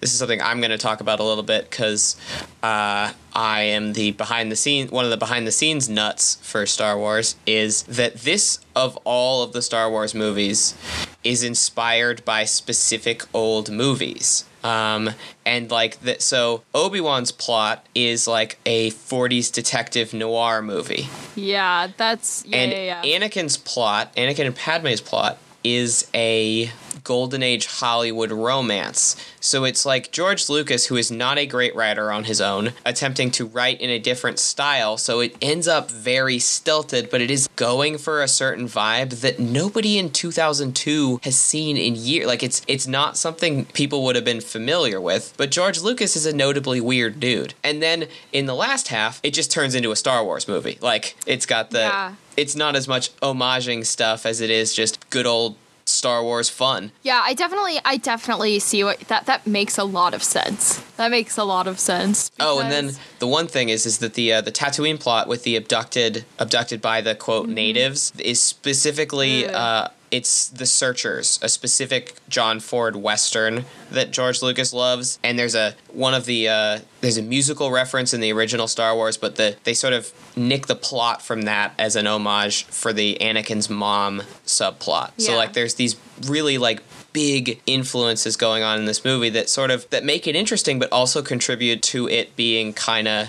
[0.00, 2.16] this is something I'm going to talk about a little bit because
[2.62, 6.66] uh, I am the behind the scenes one of the behind the scenes nuts for
[6.66, 10.74] Star Wars is that this of all of the Star Wars movies
[11.22, 14.44] is inspired by specific old movies.
[14.62, 15.10] Um,
[15.46, 21.08] and like that, so Obi Wan's plot is like a 40s detective noir movie.
[21.34, 23.18] Yeah, that's yeah, And yeah, yeah.
[23.18, 26.70] Anakin's plot, Anakin and Padme's plot, is a
[27.04, 29.16] golden age Hollywood romance.
[29.40, 33.30] So it's like George Lucas, who is not a great writer on his own, attempting
[33.32, 34.96] to write in a different style.
[34.96, 39.38] So it ends up very stilted, but it is going for a certain vibe that
[39.38, 42.26] nobody in 2002 has seen in years.
[42.26, 45.32] Like it's it's not something people would have been familiar with.
[45.36, 47.54] But George Lucas is a notably weird dude.
[47.64, 50.78] And then in the last half, it just turns into a Star Wars movie.
[50.80, 52.14] Like it's got the Yeah.
[52.36, 55.56] it's not as much homaging stuff as it is just good old
[55.90, 56.92] Star Wars fun.
[57.02, 59.26] Yeah, I definitely, I definitely see what that.
[59.26, 60.78] That makes a lot of sense.
[60.96, 62.30] That makes a lot of sense.
[62.40, 65.44] Oh, and then the one thing is is that the uh, the Tatooine plot with
[65.44, 69.54] the abducted abducted by the quote natives is specifically Ugh.
[69.54, 75.54] uh, it's the Searchers, a specific John Ford western that George Lucas loves, and there's
[75.54, 79.36] a one of the uh, there's a musical reference in the original Star Wars, but
[79.36, 83.70] the they sort of nick the plot from that as an homage for the Anakin's
[83.70, 85.12] mom subplot.
[85.18, 85.96] So like there's these
[86.26, 90.36] really like big influences going on in this movie that sort of that make it
[90.36, 93.28] interesting but also contribute to it being kind of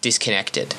[0.00, 0.74] disconnected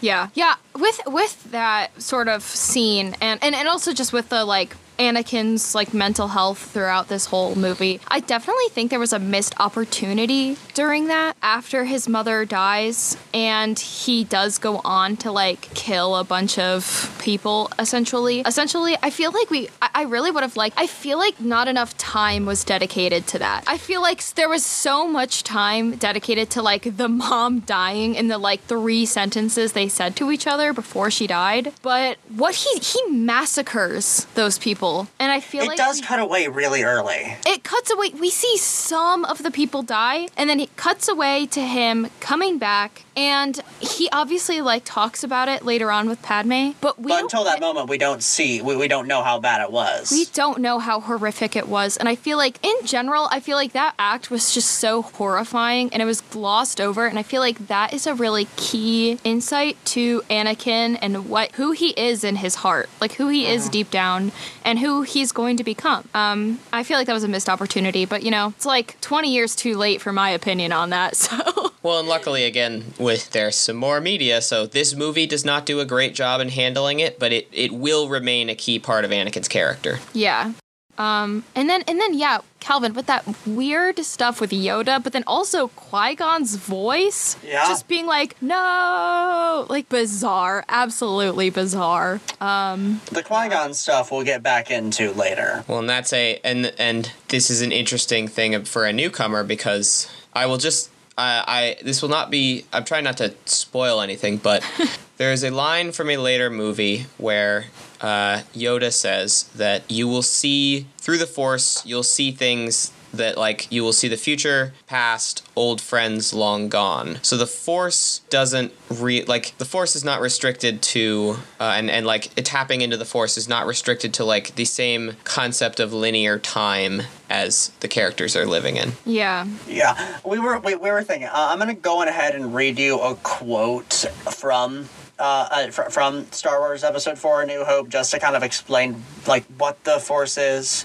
[0.00, 0.54] Yeah, yeah.
[0.76, 5.74] With with that sort of scene, and and and also just with the like Anakin's
[5.74, 10.56] like mental health throughout this whole movie, I definitely think there was a missed opportunity
[10.74, 16.24] during that after his mother dies, and he does go on to like kill a
[16.24, 17.70] bunch of people.
[17.78, 20.78] Essentially, essentially, I feel like we, I, I really would have liked.
[20.78, 23.64] I feel like not enough time was dedicated to that.
[23.66, 28.28] I feel like there was so much time dedicated to like the mom dying in
[28.28, 31.72] the like three sentences they said to each other before she died.
[31.82, 34.87] But what he he massacres those people,
[35.18, 37.36] and I feel It like does cut away really early.
[37.46, 38.10] it cuts away.
[38.10, 42.58] We see some of the people die, and then it cuts away to him coming
[42.58, 46.70] back, and he obviously like talks about it later on with Padme.
[46.80, 49.60] But we But until that moment, we don't see, we, we don't know how bad
[49.62, 50.10] it was.
[50.10, 51.96] we don't know how horrific it was.
[51.96, 55.92] And I feel like, in general, I feel like that act was just so horrifying
[55.92, 57.06] and it was glossed over.
[57.06, 61.72] And I feel like that is a really key insight to Anakin and what who
[61.72, 63.72] he is in his heart, like who he is mm.
[63.72, 64.32] deep down
[64.64, 66.08] and who he's going to become.
[66.14, 69.32] Um, I feel like that was a missed opportunity, but you know, it's like 20
[69.32, 71.16] years too late for my opinion on that.
[71.28, 71.72] So.
[71.82, 75.80] well and luckily again with there's some more media so this movie does not do
[75.80, 79.10] a great job in handling it but it, it will remain a key part of
[79.10, 80.52] anakin's character Yeah.
[80.98, 85.22] Um, and then and then yeah, Calvin with that weird stuff with Yoda, but then
[85.26, 87.66] also Qui Gon's voice, Yeah.
[87.68, 92.20] just being like no, like bizarre, absolutely bizarre.
[92.40, 95.64] Um, the Qui Gon stuff we'll get back into later.
[95.68, 100.08] well and that's a and and this is an interesting thing for a newcomer because
[100.34, 104.36] i will just I, I this will not be i'm trying not to spoil anything
[104.38, 104.62] but
[105.16, 107.66] there is a line from a later movie where
[108.00, 113.70] uh, yoda says that you will see through the force you'll see things that like
[113.70, 119.24] you will see the future past old friends long gone so the force doesn't re
[119.24, 123.38] like the force is not restricted to uh, and and like tapping into the force
[123.38, 128.46] is not restricted to like the same concept of linear time as the characters are
[128.46, 131.28] living in yeah, Yeah, we were we, we were thinking.
[131.28, 135.90] Uh, I'm gonna go on ahead and read you a quote from uh, uh fr-
[135.90, 139.82] from Star Wars Episode Four: A New Hope, just to kind of explain like what
[139.84, 140.84] the Force is.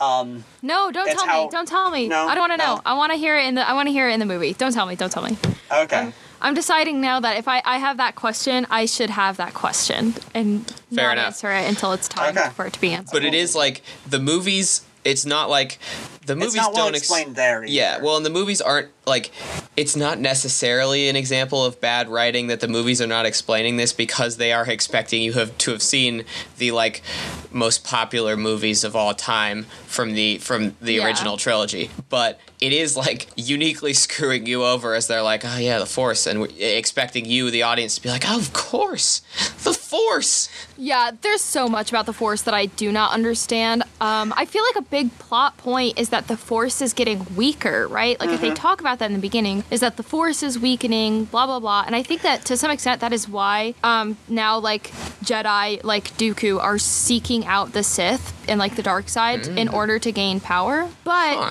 [0.00, 2.08] Um, no, don't tell how- me, don't tell me.
[2.08, 2.80] No, I don't want to know.
[2.84, 3.68] I want to hear it in the.
[3.68, 4.52] I want to hear it in the movie.
[4.52, 4.96] Don't tell me.
[4.96, 5.36] Don't tell me.
[5.72, 6.12] okay.
[6.42, 10.12] I'm deciding now that if I, I have that question, I should have that question
[10.34, 11.26] and Fair not enough.
[11.26, 12.50] answer it until it's time Okay.
[12.50, 13.14] for it to be answered.
[13.14, 15.78] but it is like the movies it's not like
[16.26, 17.62] the movies it's not well don't ex- there.
[17.62, 17.66] Either.
[17.66, 19.30] Yeah, well, and the movies aren't like
[19.76, 23.92] it's not necessarily an example of bad writing that the movies are not explaining this
[23.92, 26.24] because they are expecting you have to have seen
[26.58, 27.02] the like
[27.50, 31.06] most popular movies of all time from the from the Yeah.
[31.06, 31.90] original trilogy.
[32.08, 36.26] But it is like uniquely screwing you over as they're like, oh yeah, the Force,
[36.26, 39.20] and we- expecting you, the audience, to be like, oh, of course,
[39.64, 40.48] the Force.
[40.78, 43.82] Yeah, there's so much about the Force that I do not understand.
[44.00, 47.88] Um, I feel like a big plot point is that the Force is getting weaker,
[47.88, 48.18] right?
[48.20, 51.24] Like if they talk about that in the beginning, is that the Force is weakening,
[51.24, 51.82] blah blah blah.
[51.86, 54.92] And I think that to some extent that is why um, now like
[55.24, 59.98] Jedi like Dooku are seeking out the Sith and like the dark side in order
[59.98, 60.88] to gain power.
[61.02, 61.50] But Huh.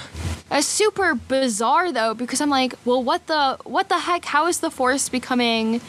[0.60, 4.24] it's super bizarre though because I'm like, well, what the what the heck?
[4.26, 5.82] How is the Force becoming?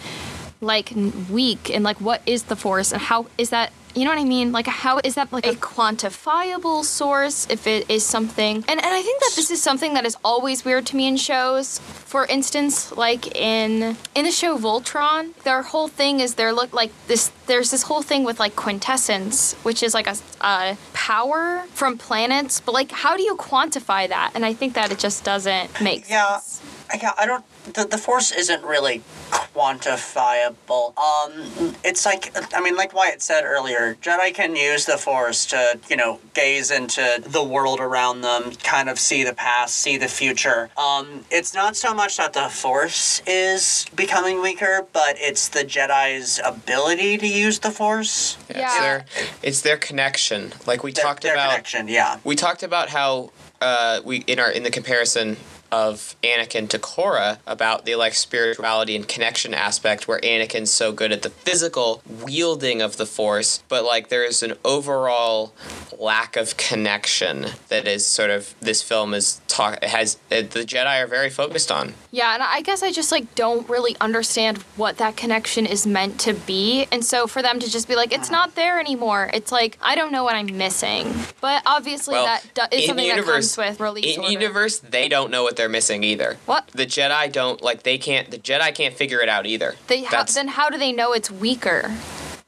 [0.60, 0.92] like
[1.28, 4.24] weak and like what is the force and how is that you know what I
[4.24, 4.52] mean?
[4.52, 9.02] Like how is that like a quantifiable source if it is something and, and I
[9.02, 11.78] think that this is something that is always weird to me in shows.
[11.78, 16.90] For instance, like in in the show Voltron, their whole thing is they're look like
[17.06, 21.98] this there's this whole thing with like quintessence, which is like a, a power from
[21.98, 24.32] planets, but like how do you quantify that?
[24.34, 26.38] And I think that it just doesn't make Yeah.
[26.38, 26.60] sense.
[27.02, 27.44] Yeah, I don't.
[27.74, 30.96] The, the force isn't really quantifiable.
[30.98, 35.78] Um, it's like I mean, like Wyatt said earlier, Jedi can use the force to
[35.88, 40.08] you know gaze into the world around them, kind of see the past, see the
[40.08, 40.70] future.
[40.76, 46.40] Um, it's not so much that the force is becoming weaker, but it's the Jedi's
[46.44, 48.36] ability to use the force.
[48.48, 48.80] It's Yeah.
[48.80, 49.04] their
[49.42, 50.52] it's their connection.
[50.66, 51.88] Like we Their, talked their about connection.
[51.88, 52.18] Yeah.
[52.24, 53.30] we talked about how
[53.60, 55.36] uh, we in our in the comparison
[55.74, 61.10] of Anakin to Korra about the like spirituality and connection aspect where Anakin's so good
[61.10, 65.52] at the physical wielding of the force but like there is an overall
[65.98, 71.02] lack of connection that is sort of this film is talk has uh, the Jedi
[71.02, 74.98] are very focused on Yeah, and I guess I just like don't really understand what
[74.98, 76.86] that connection is meant to be.
[76.92, 79.94] And so for them to just be like it's not there anymore, it's like I
[79.96, 81.12] don't know what I'm missing.
[81.40, 84.32] But obviously well that do- is something universe that comes with release in order.
[84.32, 86.68] universe they don't know what they're missing either What?
[86.68, 90.10] the Jedi don't like they can't the Jedi can't figure it out either They ha-
[90.10, 91.92] That's- then how do they know it's weaker?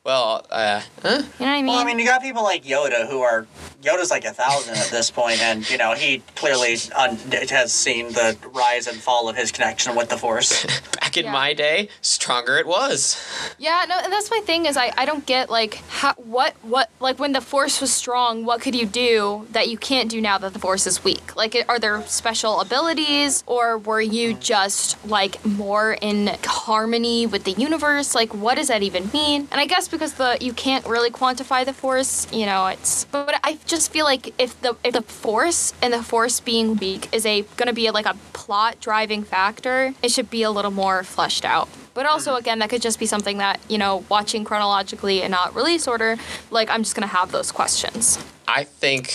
[0.05, 1.09] well uh huh?
[1.09, 1.67] You know what I mean?
[1.67, 3.47] Well, I mean, you got people like Yoda who are
[3.87, 7.17] Yoda's like a thousand at this point, and you know he clearly un-
[7.51, 10.67] has seen the rise and fall of his connection with the Force.
[11.01, 11.33] Back in Yeah.
[11.33, 13.17] my day, stronger it was.
[13.59, 16.91] Yeah, no, and that's my thing is I, I don't get like how what what
[17.01, 20.37] like when the force was strong, what could you do that you can't do now
[20.39, 21.37] that the force is weak?
[21.37, 27.53] Like are there special abilities or were you just like more in harmony with the
[27.53, 28.15] universe?
[28.15, 29.49] Like what does that even mean?
[29.53, 33.39] And I guess because the you can't really quantify the force, you know, it's but
[33.45, 37.27] I just feel like if the if the force and the force being weak is
[37.27, 41.03] a going to be like a plot driving factor, it should be a little more
[41.03, 41.69] fleshed out.
[41.95, 42.41] But also, mm-hmm.
[42.41, 46.17] again, that could just be something that, you know, watching chronologically and not release order,
[46.51, 48.19] like, I'm just going to have those questions.
[48.47, 49.15] I think.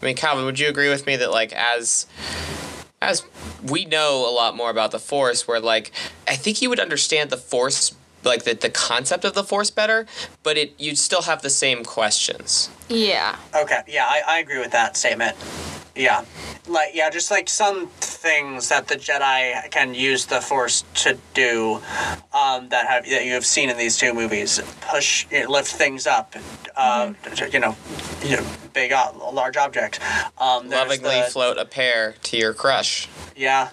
[0.00, 2.06] I mean, Calvin, would you agree with me that like as
[3.00, 3.24] as
[3.62, 5.92] we know a lot more about the Force, where like
[6.26, 7.96] I think you would understand the Force,
[8.28, 10.06] like the the concept of the Force better,
[10.44, 12.70] but it you'd still have the same questions.
[12.88, 13.36] Yeah.
[13.54, 15.36] Okay, yeah, I, I agree with that statement.
[15.96, 16.24] Yeah,
[16.68, 21.80] like yeah, just like some things that the Jedi can use the Force to do,
[22.32, 26.36] um, that have that you have seen in these two movies, push, lift things up,
[26.76, 27.12] uh,
[27.52, 27.74] you know,
[28.22, 29.98] you know, big, uh, large object.
[30.38, 33.08] Um, Lovingly the- float a pear to your crush.
[33.34, 33.70] Yeah.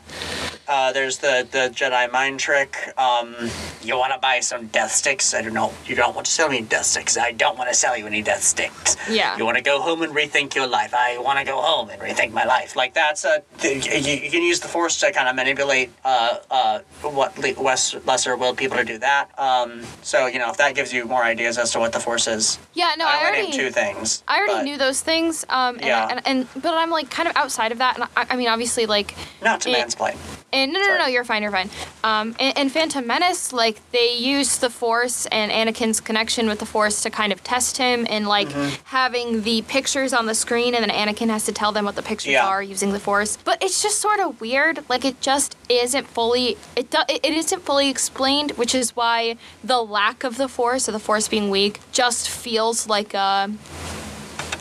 [0.67, 2.75] Uh, there's the, the Jedi mind trick.
[2.97, 3.35] Um,
[3.83, 5.33] you want to buy some death sticks?
[5.33, 5.71] I don't know.
[5.85, 7.17] You don't want to sell me death sticks.
[7.17, 8.95] I don't want to sell you any death sticks.
[9.09, 9.37] Yeah.
[9.37, 10.93] You want to go home and rethink your life.
[10.95, 12.75] I want to go home and rethink my life.
[12.75, 16.79] Like that's a you, you can use the force to kind of manipulate uh, uh,
[17.01, 19.37] what le- less, lesser willed people to do that.
[19.39, 22.27] Um, so you know if that gives you more ideas as to what the force
[22.27, 22.57] is.
[22.73, 23.51] Yeah, no, I I, already.
[23.51, 24.23] two things.
[24.27, 26.07] I already but knew those things, um, and, Yeah.
[26.09, 28.85] and, and but I'm like kind of outside of that, and I, I mean obviously
[28.87, 30.17] like, Not to it- mansplain.
[30.55, 31.69] And no, no, no, no, you're fine, you're fine.
[32.03, 36.65] Um, in, in Phantom Menace, like they use the Force and Anakin's connection with the
[36.65, 38.75] Force to kind of test him, and like Mm-hmm.
[38.85, 42.01] having the pictures on the screen, and then Anakin has to tell them what the
[42.03, 42.47] pictures Yeah.
[42.47, 43.37] are using the Force.
[43.43, 44.83] But it's just sort of weird.
[44.89, 49.81] Like it just isn't fully it do, it, isn't fully explained, which is why the
[49.83, 53.51] lack of the Force or the Force being weak just feels like a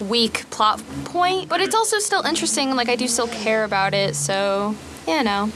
[0.00, 1.48] weak plot point.
[1.48, 4.16] But it's also still interesting, and like I do still care about it.
[4.16, 4.74] So
[5.06, 5.50] you know.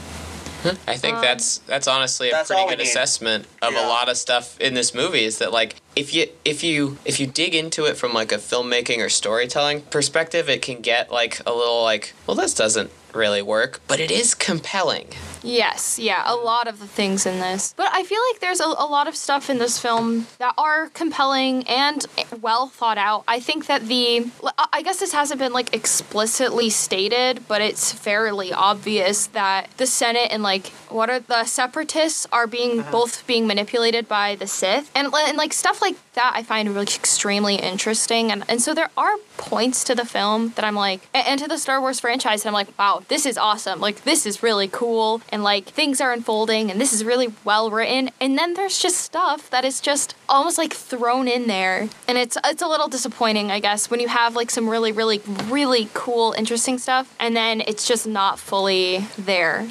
[0.87, 3.85] I think Um, that's that's honestly a That's pretty good assessment of Yeah.
[3.85, 5.23] a lot of stuff in this movie.
[5.23, 8.37] Is that like if you if you if you dig into it from like a
[8.37, 13.41] filmmaking or storytelling perspective, it can get like a little like well this doesn't really
[13.41, 15.07] work, but it is compelling.
[15.43, 17.73] Yes, yeah, a lot of the things in this.
[17.77, 20.89] But I feel like there's a, a lot of stuff in this film that are
[20.89, 22.05] compelling and
[22.41, 23.23] well thought out.
[23.27, 24.29] I think that the,
[24.73, 30.29] I guess this hasn't been like explicitly stated, but it's fairly obvious that the Senate
[30.31, 32.91] and like what are the separatists are being uh-huh.
[32.91, 34.91] both being manipulated by the Sith.
[34.95, 38.31] And, and like stuff like that I find really extremely interesting.
[38.31, 41.57] And, and so there are points to the film that I'm like and to the
[41.57, 43.79] Star Wars franchise that I'm like wow this is awesome.
[43.79, 47.69] Like this is really cool and like things are unfolding and this is really well
[47.71, 52.17] written and then there's just stuff that is just almost like thrown in there and
[52.17, 55.89] it's it's a little disappointing I guess when you have like some really really really
[55.93, 59.67] cool interesting stuff and then it's just not fully there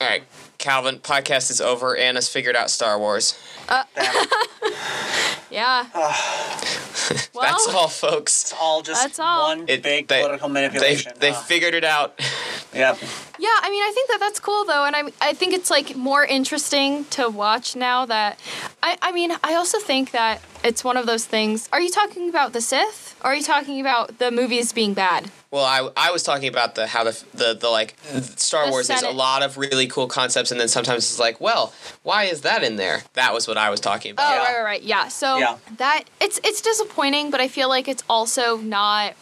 [0.00, 0.22] All right,
[0.58, 1.96] Calvin, podcast is over.
[1.96, 3.38] Anna's figured out Star Wars.
[3.68, 3.84] Damn,
[5.50, 8.42] yeah well That's all, folks.
[8.44, 9.48] it's all just That's all.
[9.48, 11.12] one It- big they- political They manipulation.
[11.18, 12.18] they Uh, figured it out.
[12.74, 12.98] yep.
[13.38, 15.96] Yeah, I mean, I think that that's cool though, and I I think it's like
[15.96, 18.38] more interesting to watch now that
[18.82, 21.68] I I mean, I also think that it's one of those things.
[21.72, 23.08] Are you talking about the Sith?
[23.22, 25.30] Or are you talking about the movies being bad?
[25.50, 27.96] Well, I, I was talking about the how the the, the like
[28.36, 28.88] Star The Wars.
[28.88, 32.40] There's a lot of really cool concepts, and then sometimes it's like, well, why is
[32.42, 33.02] that in there?
[33.14, 34.30] That was what I was talking Oh, about.
[34.30, 34.38] Yeah.
[34.38, 34.82] right, right, right.
[34.82, 35.08] Yeah.
[35.08, 35.56] So Yeah.
[35.76, 39.14] that it's it's disappointing, but I feel like it's also not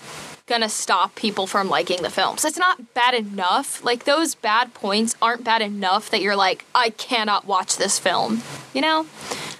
[0.48, 2.44] gonna stop people from liking the films.
[2.44, 3.84] It's not bad enough.
[3.84, 8.42] Like those bad points aren't bad enough that you're like, I cannot watch this film.
[8.74, 9.06] You know?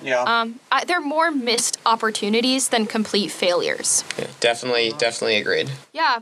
[0.03, 0.22] Yeah.
[0.22, 4.05] Um, I, they're more missed opportunities than complete failures.
[4.16, 5.70] Yeah, definitely, definitely agreed.
[5.93, 6.20] Yeah,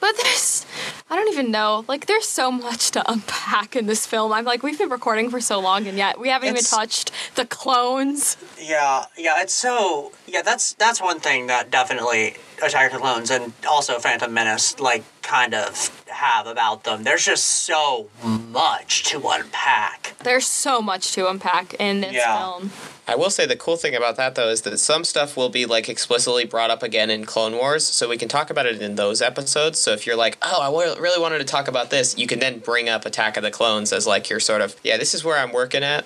[0.00, 0.64] but there's,
[1.10, 1.84] I don't even know.
[1.88, 4.32] Like, there's so much to unpack in this film.
[4.32, 7.10] I'm like, we've been recording for so long, and yet we haven't It's- even touched
[7.34, 8.38] the clones.
[8.58, 10.40] Yeah, yeah, it's so yeah.
[10.42, 15.04] That's that's one thing that definitely Attack of the Clones and also Phantom Menace like
[15.22, 17.04] kind of have about them.
[17.04, 20.14] There's just so much to unpack.
[20.24, 22.36] There's so much to unpack in this Yeah.
[22.38, 22.72] film.
[23.06, 25.64] I will say the cool thing about that though is that some stuff will be
[25.64, 28.96] like explicitly brought up again in Clone Wars, so we can talk about it in
[28.96, 29.80] those episodes.
[29.80, 32.58] So if you're like, oh, I really wanted to talk about this, you can then
[32.58, 35.38] bring up Attack of the Clones as like your sort of, yeah, this is where
[35.38, 36.04] I'm working at.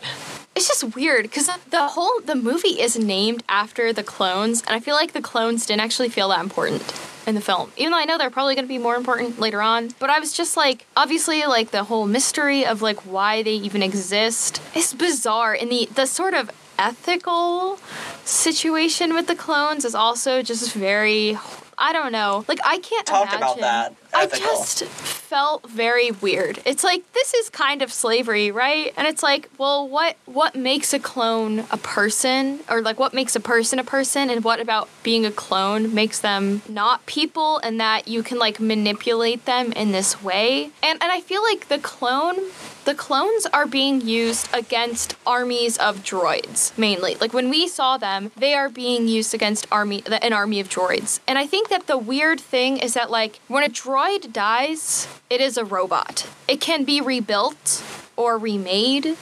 [0.54, 4.80] It's just weird because the whole the movie is named after the clones, and I
[4.80, 6.82] feel like the clones didn't actually feel that important
[7.26, 7.72] in the film.
[7.76, 10.18] Even though I know they're probably going to be more important later on, but I
[10.20, 14.92] was just like, obviously, like the whole mystery of like why they even exist is
[14.92, 17.78] bizarre, and the the sort of ethical
[18.24, 21.38] situation with the clones is also just very.
[21.78, 22.44] I don't know.
[22.46, 23.42] Like I can't Talk imagine.
[23.42, 23.96] about that.
[24.14, 26.60] I just felt very weird.
[26.66, 28.92] It's like this is kind of slavery, right?
[28.96, 33.34] And it's like, well, what what makes a clone a person or like what makes
[33.34, 37.80] a person a person and what about being a clone makes them not people and
[37.80, 40.70] that you can like manipulate them in this way?
[40.82, 42.36] And and I feel like the clone
[42.84, 47.14] the clones are being used against armies of droids mainly.
[47.14, 51.20] Like when we saw them, they are being used against army an army of droids.
[51.26, 54.01] And I think that the weird thing is that like when a droid
[54.32, 56.28] dies, it is a robot.
[56.48, 57.82] It can be rebuilt
[58.16, 59.16] or remade,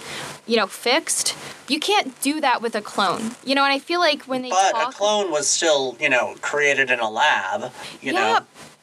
[0.47, 1.37] you know, fixed.
[1.68, 3.37] You can't do that with a clone.
[3.45, 6.09] You know, and I feel like when they But talk a clone was still, you
[6.09, 7.72] know, created in a lab.
[8.01, 8.41] You yeah, know,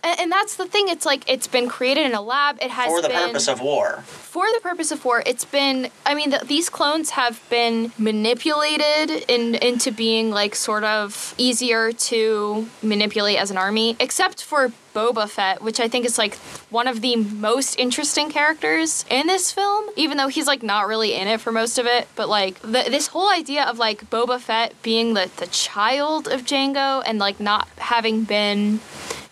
[0.08, 0.88] and, and that's the thing.
[0.88, 2.58] It's like it's been created in a lab.
[2.62, 4.04] It has for the been, purpose of war.
[4.06, 5.24] for the purpose of war.
[5.26, 5.90] It's been.
[6.06, 11.92] I mean, the, these clones have been manipulated in, into being like sort of easier
[11.92, 16.36] to manipulate as an army, except for Boba Fett, which I think is like
[16.72, 21.14] one of the most interesting characters in this film, even though he's like not really
[21.14, 22.08] in it for most of it.
[22.16, 26.44] But like the, this whole idea of like Boba Fett being the, the child of
[26.46, 28.80] Jango and like not having been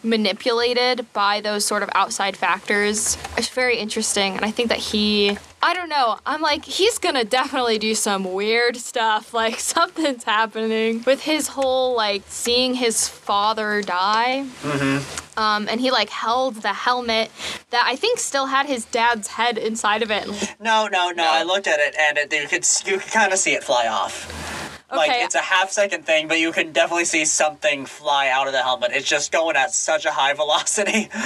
[0.06, 4.36] manipulated by those sort of outside factors It's very interesting.
[4.36, 8.24] And I think that he, I don't know, I'm like, he's gonna definitely do some
[8.34, 9.34] weird stuff.
[9.46, 14.46] Like, something's happening with his whole, like, seeing his father die.
[14.62, 15.40] Mm-hmm.
[15.40, 17.30] Um, and he, like, held the helmet
[17.72, 20.26] that I think still had his dad's head inside of it.
[20.60, 21.12] No, no, no.
[21.12, 21.30] No.
[21.30, 23.88] I looked at it and it, you could you could kind of see it fly
[23.88, 24.65] off.
[24.92, 25.24] Like Okay.
[25.24, 28.62] it's a half second thing, but you can definitely see something fly out of the
[28.62, 28.92] helmet.
[28.94, 31.10] It's just going at such a high velocity.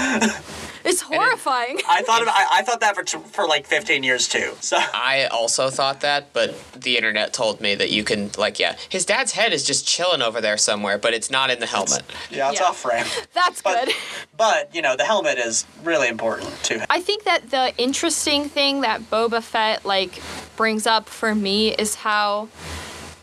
[0.86, 1.78] It's horrifying.
[1.90, 4.54] I thought of, I, I thought that for t- for like 15 years too.
[4.62, 8.78] So I also thought that, but the internet told me that you can, like, yeah,
[8.88, 12.04] his dad's head is just chilling over there somewhere, but it's not in the helmet.
[12.32, 12.68] yeah, it's Yeah.
[12.68, 13.06] off frame.
[13.34, 13.96] That's But good.
[14.38, 16.80] but you know the helmet is really important too.
[16.90, 20.22] I think that the interesting thing that Boba Fett like
[20.56, 22.48] brings up for me is how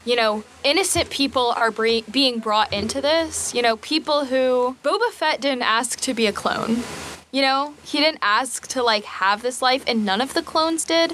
[0.07, 3.53] you know, innocent people are bre- being brought into this.
[3.53, 6.85] You know, people who Boba Fett didn't ask to be a clone.
[7.33, 10.85] You know, he didn't ask to like have this life, and none of the clones
[10.85, 11.13] did.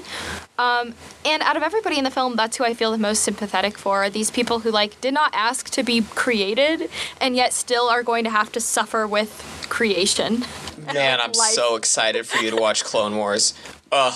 [0.57, 0.93] Um,
[1.25, 4.03] and out of everybody in the film, that's who I feel the most sympathetic for.
[4.03, 6.89] Are these people who like did not ask to be created,
[7.19, 10.45] and yet still are going to have to suffer with creation.
[10.93, 11.51] Man, I'm Life.
[11.51, 13.53] so excited for you to watch Clone Wars.
[13.91, 14.13] Ugh,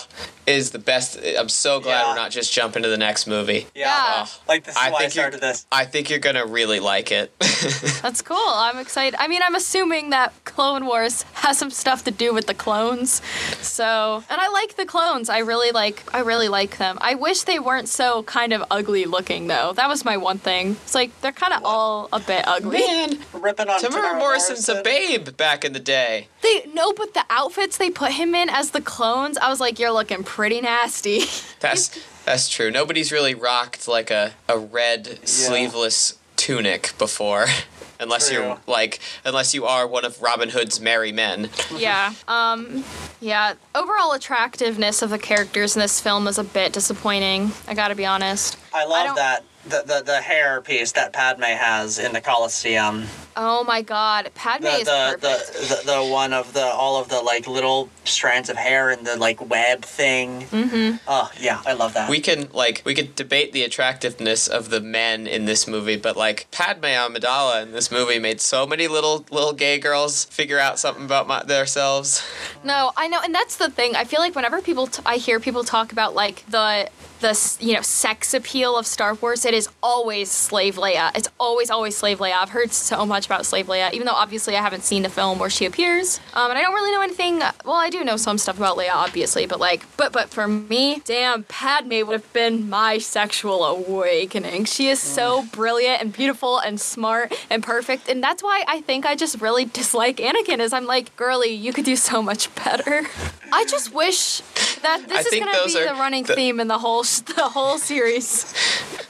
[0.48, 1.20] is the best.
[1.38, 2.10] I'm so glad Yeah.
[2.10, 3.68] we're not just jumping to the next movie.
[3.76, 3.86] Yeah.
[3.88, 4.22] Yeah.
[4.24, 4.30] Ugh.
[4.48, 5.66] Like this is I why I think you're- started this.
[5.72, 7.32] I think you're gonna really like it.
[8.02, 8.38] That's cool.
[8.38, 9.16] I'm excited.
[9.20, 13.22] I mean, I'm assuming that Clone Wars has some stuff to do with the clones.
[13.62, 15.30] So, and I like the clones.
[15.30, 16.98] I really like I really like them.
[17.02, 19.74] I wish they weren't so kind of ugly looking though.
[19.74, 20.72] That was my one thing.
[20.84, 22.80] It's like they're kind of all a bit ugly.
[22.80, 26.28] Man, Ripping on Temuera Temuera Morrison's a babe back in the day.
[26.41, 29.78] They no, but the outfits they put him in as the clones, I was like,
[29.80, 31.22] you're looking pretty nasty.
[31.60, 31.90] That's
[32.26, 32.70] that's true.
[32.70, 37.46] Nobody's really rocked like a, a red sleeveless tunic before.
[38.00, 41.50] Unless you're like unless you are one of Robin Hood's merry men.
[41.76, 42.14] yeah.
[42.28, 42.84] Um
[43.20, 47.52] yeah, overall attractiveness of the characters in this film is a bit disappointing.
[47.68, 48.56] I got to be honest.
[48.72, 53.05] I love don't- that the, the the hair piece that Padme has in the Colosseum.
[53.36, 55.53] Oh my god, Padme The is the, perfect.
[55.53, 59.05] the the the one of the all of the like little strands of hair and
[59.05, 60.41] the like web thing.
[60.43, 60.97] Mm-hmm.
[61.07, 62.09] Oh yeah, I love that.
[62.09, 66.18] We can like we could debate the attractiveness of the men in this movie, but
[66.18, 70.80] like Padme Amidala in this movie made so many little little gay girls figure out
[70.80, 72.24] something about my, themselves.
[72.63, 73.95] No, I know, and that's the thing.
[73.95, 76.89] I feel like whenever people, t- I hear people talk about like the
[77.20, 81.15] the you know sex appeal of Star Wars, it is always Slave Leia.
[81.15, 82.34] It's always always Slave Leia.
[82.34, 85.39] I've heard so much about Slave Leia, even though obviously I haven't seen the film
[85.39, 87.39] where she appears, um, and I don't really know anything.
[87.65, 91.01] Well, I do know some stuff about Leia, obviously, but like, but but for me,
[91.05, 94.65] damn, Padme would have been my sexual awakening.
[94.65, 99.05] She is so brilliant and beautiful and smart and perfect, and that's why I think
[99.05, 100.59] I just really dislike Anakin.
[100.59, 103.03] Is I'm like, girly, you could do so much better.
[103.51, 104.41] I just wish
[104.82, 107.20] that I this is gonna be are the running the- theme in the whole sh-
[107.20, 108.53] the whole series.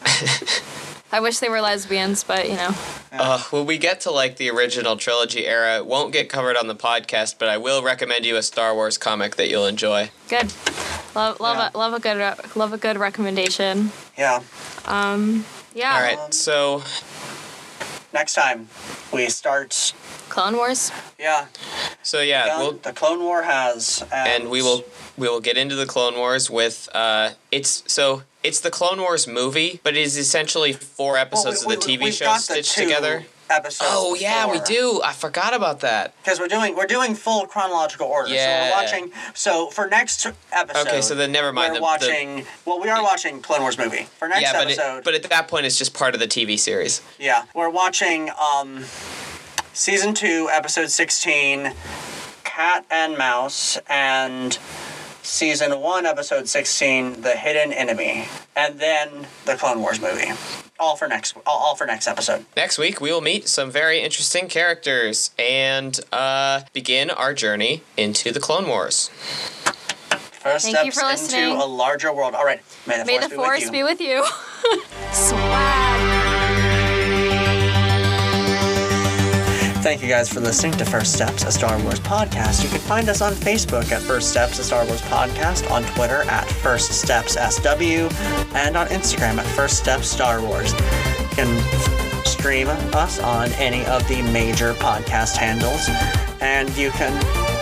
[1.11, 2.71] I wish they were lesbians, but you know.
[3.13, 6.67] Uh, when we get to like the original trilogy era, it won't get covered on
[6.67, 10.11] the podcast, but I will recommend you a Star Wars comic that you'll enjoy.
[10.27, 10.51] Good.
[11.15, 11.69] Love love Yeah.
[11.73, 13.91] a love a good re- love a good recommendation.
[14.17, 14.41] yeah.
[14.85, 15.45] Um.
[15.73, 15.93] Yeah.
[15.95, 16.83] All right, so
[18.13, 18.67] Next time
[19.13, 19.93] we start.
[20.38, 20.91] Clone Wars.
[21.17, 21.47] Yeah.
[22.03, 22.59] so yeah, done.
[22.59, 24.03] we'll the Clone War has.
[24.13, 24.85] And, and we will
[25.17, 29.27] we will get into the Clone Wars with uh it's so it's the Clone Wars
[29.27, 32.25] movie, but it is essentially four Well, episodes we- of the we- TV we've show
[32.25, 33.25] got the stitched two together.
[33.49, 33.89] Episodes.
[33.91, 35.01] Oh yeah, we do.
[35.03, 36.13] I forgot about that.
[36.21, 38.29] because we're doing we're doing full chronological order.
[38.29, 38.43] Yeah.
[38.45, 39.11] So we're watching.
[39.33, 40.85] So for next episode.
[40.88, 42.45] Okay, so then never mind, We're the- the- watching.
[42.65, 45.03] well, we are watching Clone Wars movie for next yeah, but it, episode.
[45.05, 47.01] but at that point it's just part of the TV series.
[47.17, 48.83] yeah, we're watching um,
[49.78, 51.73] season two, episode sixteen,
[52.43, 54.57] Cat and Mouse, and
[55.21, 60.32] season one, episode sixteen, The Hidden Enemy, and then the Clone Wars movie.
[60.80, 61.36] All for next.
[61.45, 62.45] All, all for next episode.
[62.55, 68.32] Next week, we will meet some very interesting characters and uh, begin our journey into
[68.32, 69.09] the Clone Wars.
[70.39, 71.61] First Thank you steps for into listening.
[71.61, 72.36] a larger world.
[72.36, 72.61] All right.
[72.88, 73.71] May the May force, the be, with force you.
[73.71, 74.25] be with you.
[75.11, 75.86] Swag.
[79.88, 82.61] Thank you guys for listening to First Steps, a Star Wars podcast.
[82.61, 86.23] You can find us on Facebook at First Steps, a Star Wars podcast, on Twitter
[86.23, 88.09] at First Steps SW,
[88.53, 90.73] and on Instagram at First Steps Star Wars.
[90.73, 95.88] You can stream us on any of the major podcast handles,
[96.41, 97.13] and you can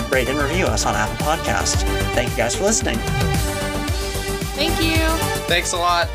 [0.09, 1.84] rate and review us on Apple Podcast.
[2.15, 2.97] Thank you guys for listening.
[4.57, 5.05] Thank you.
[5.45, 6.09] Thanks a lot.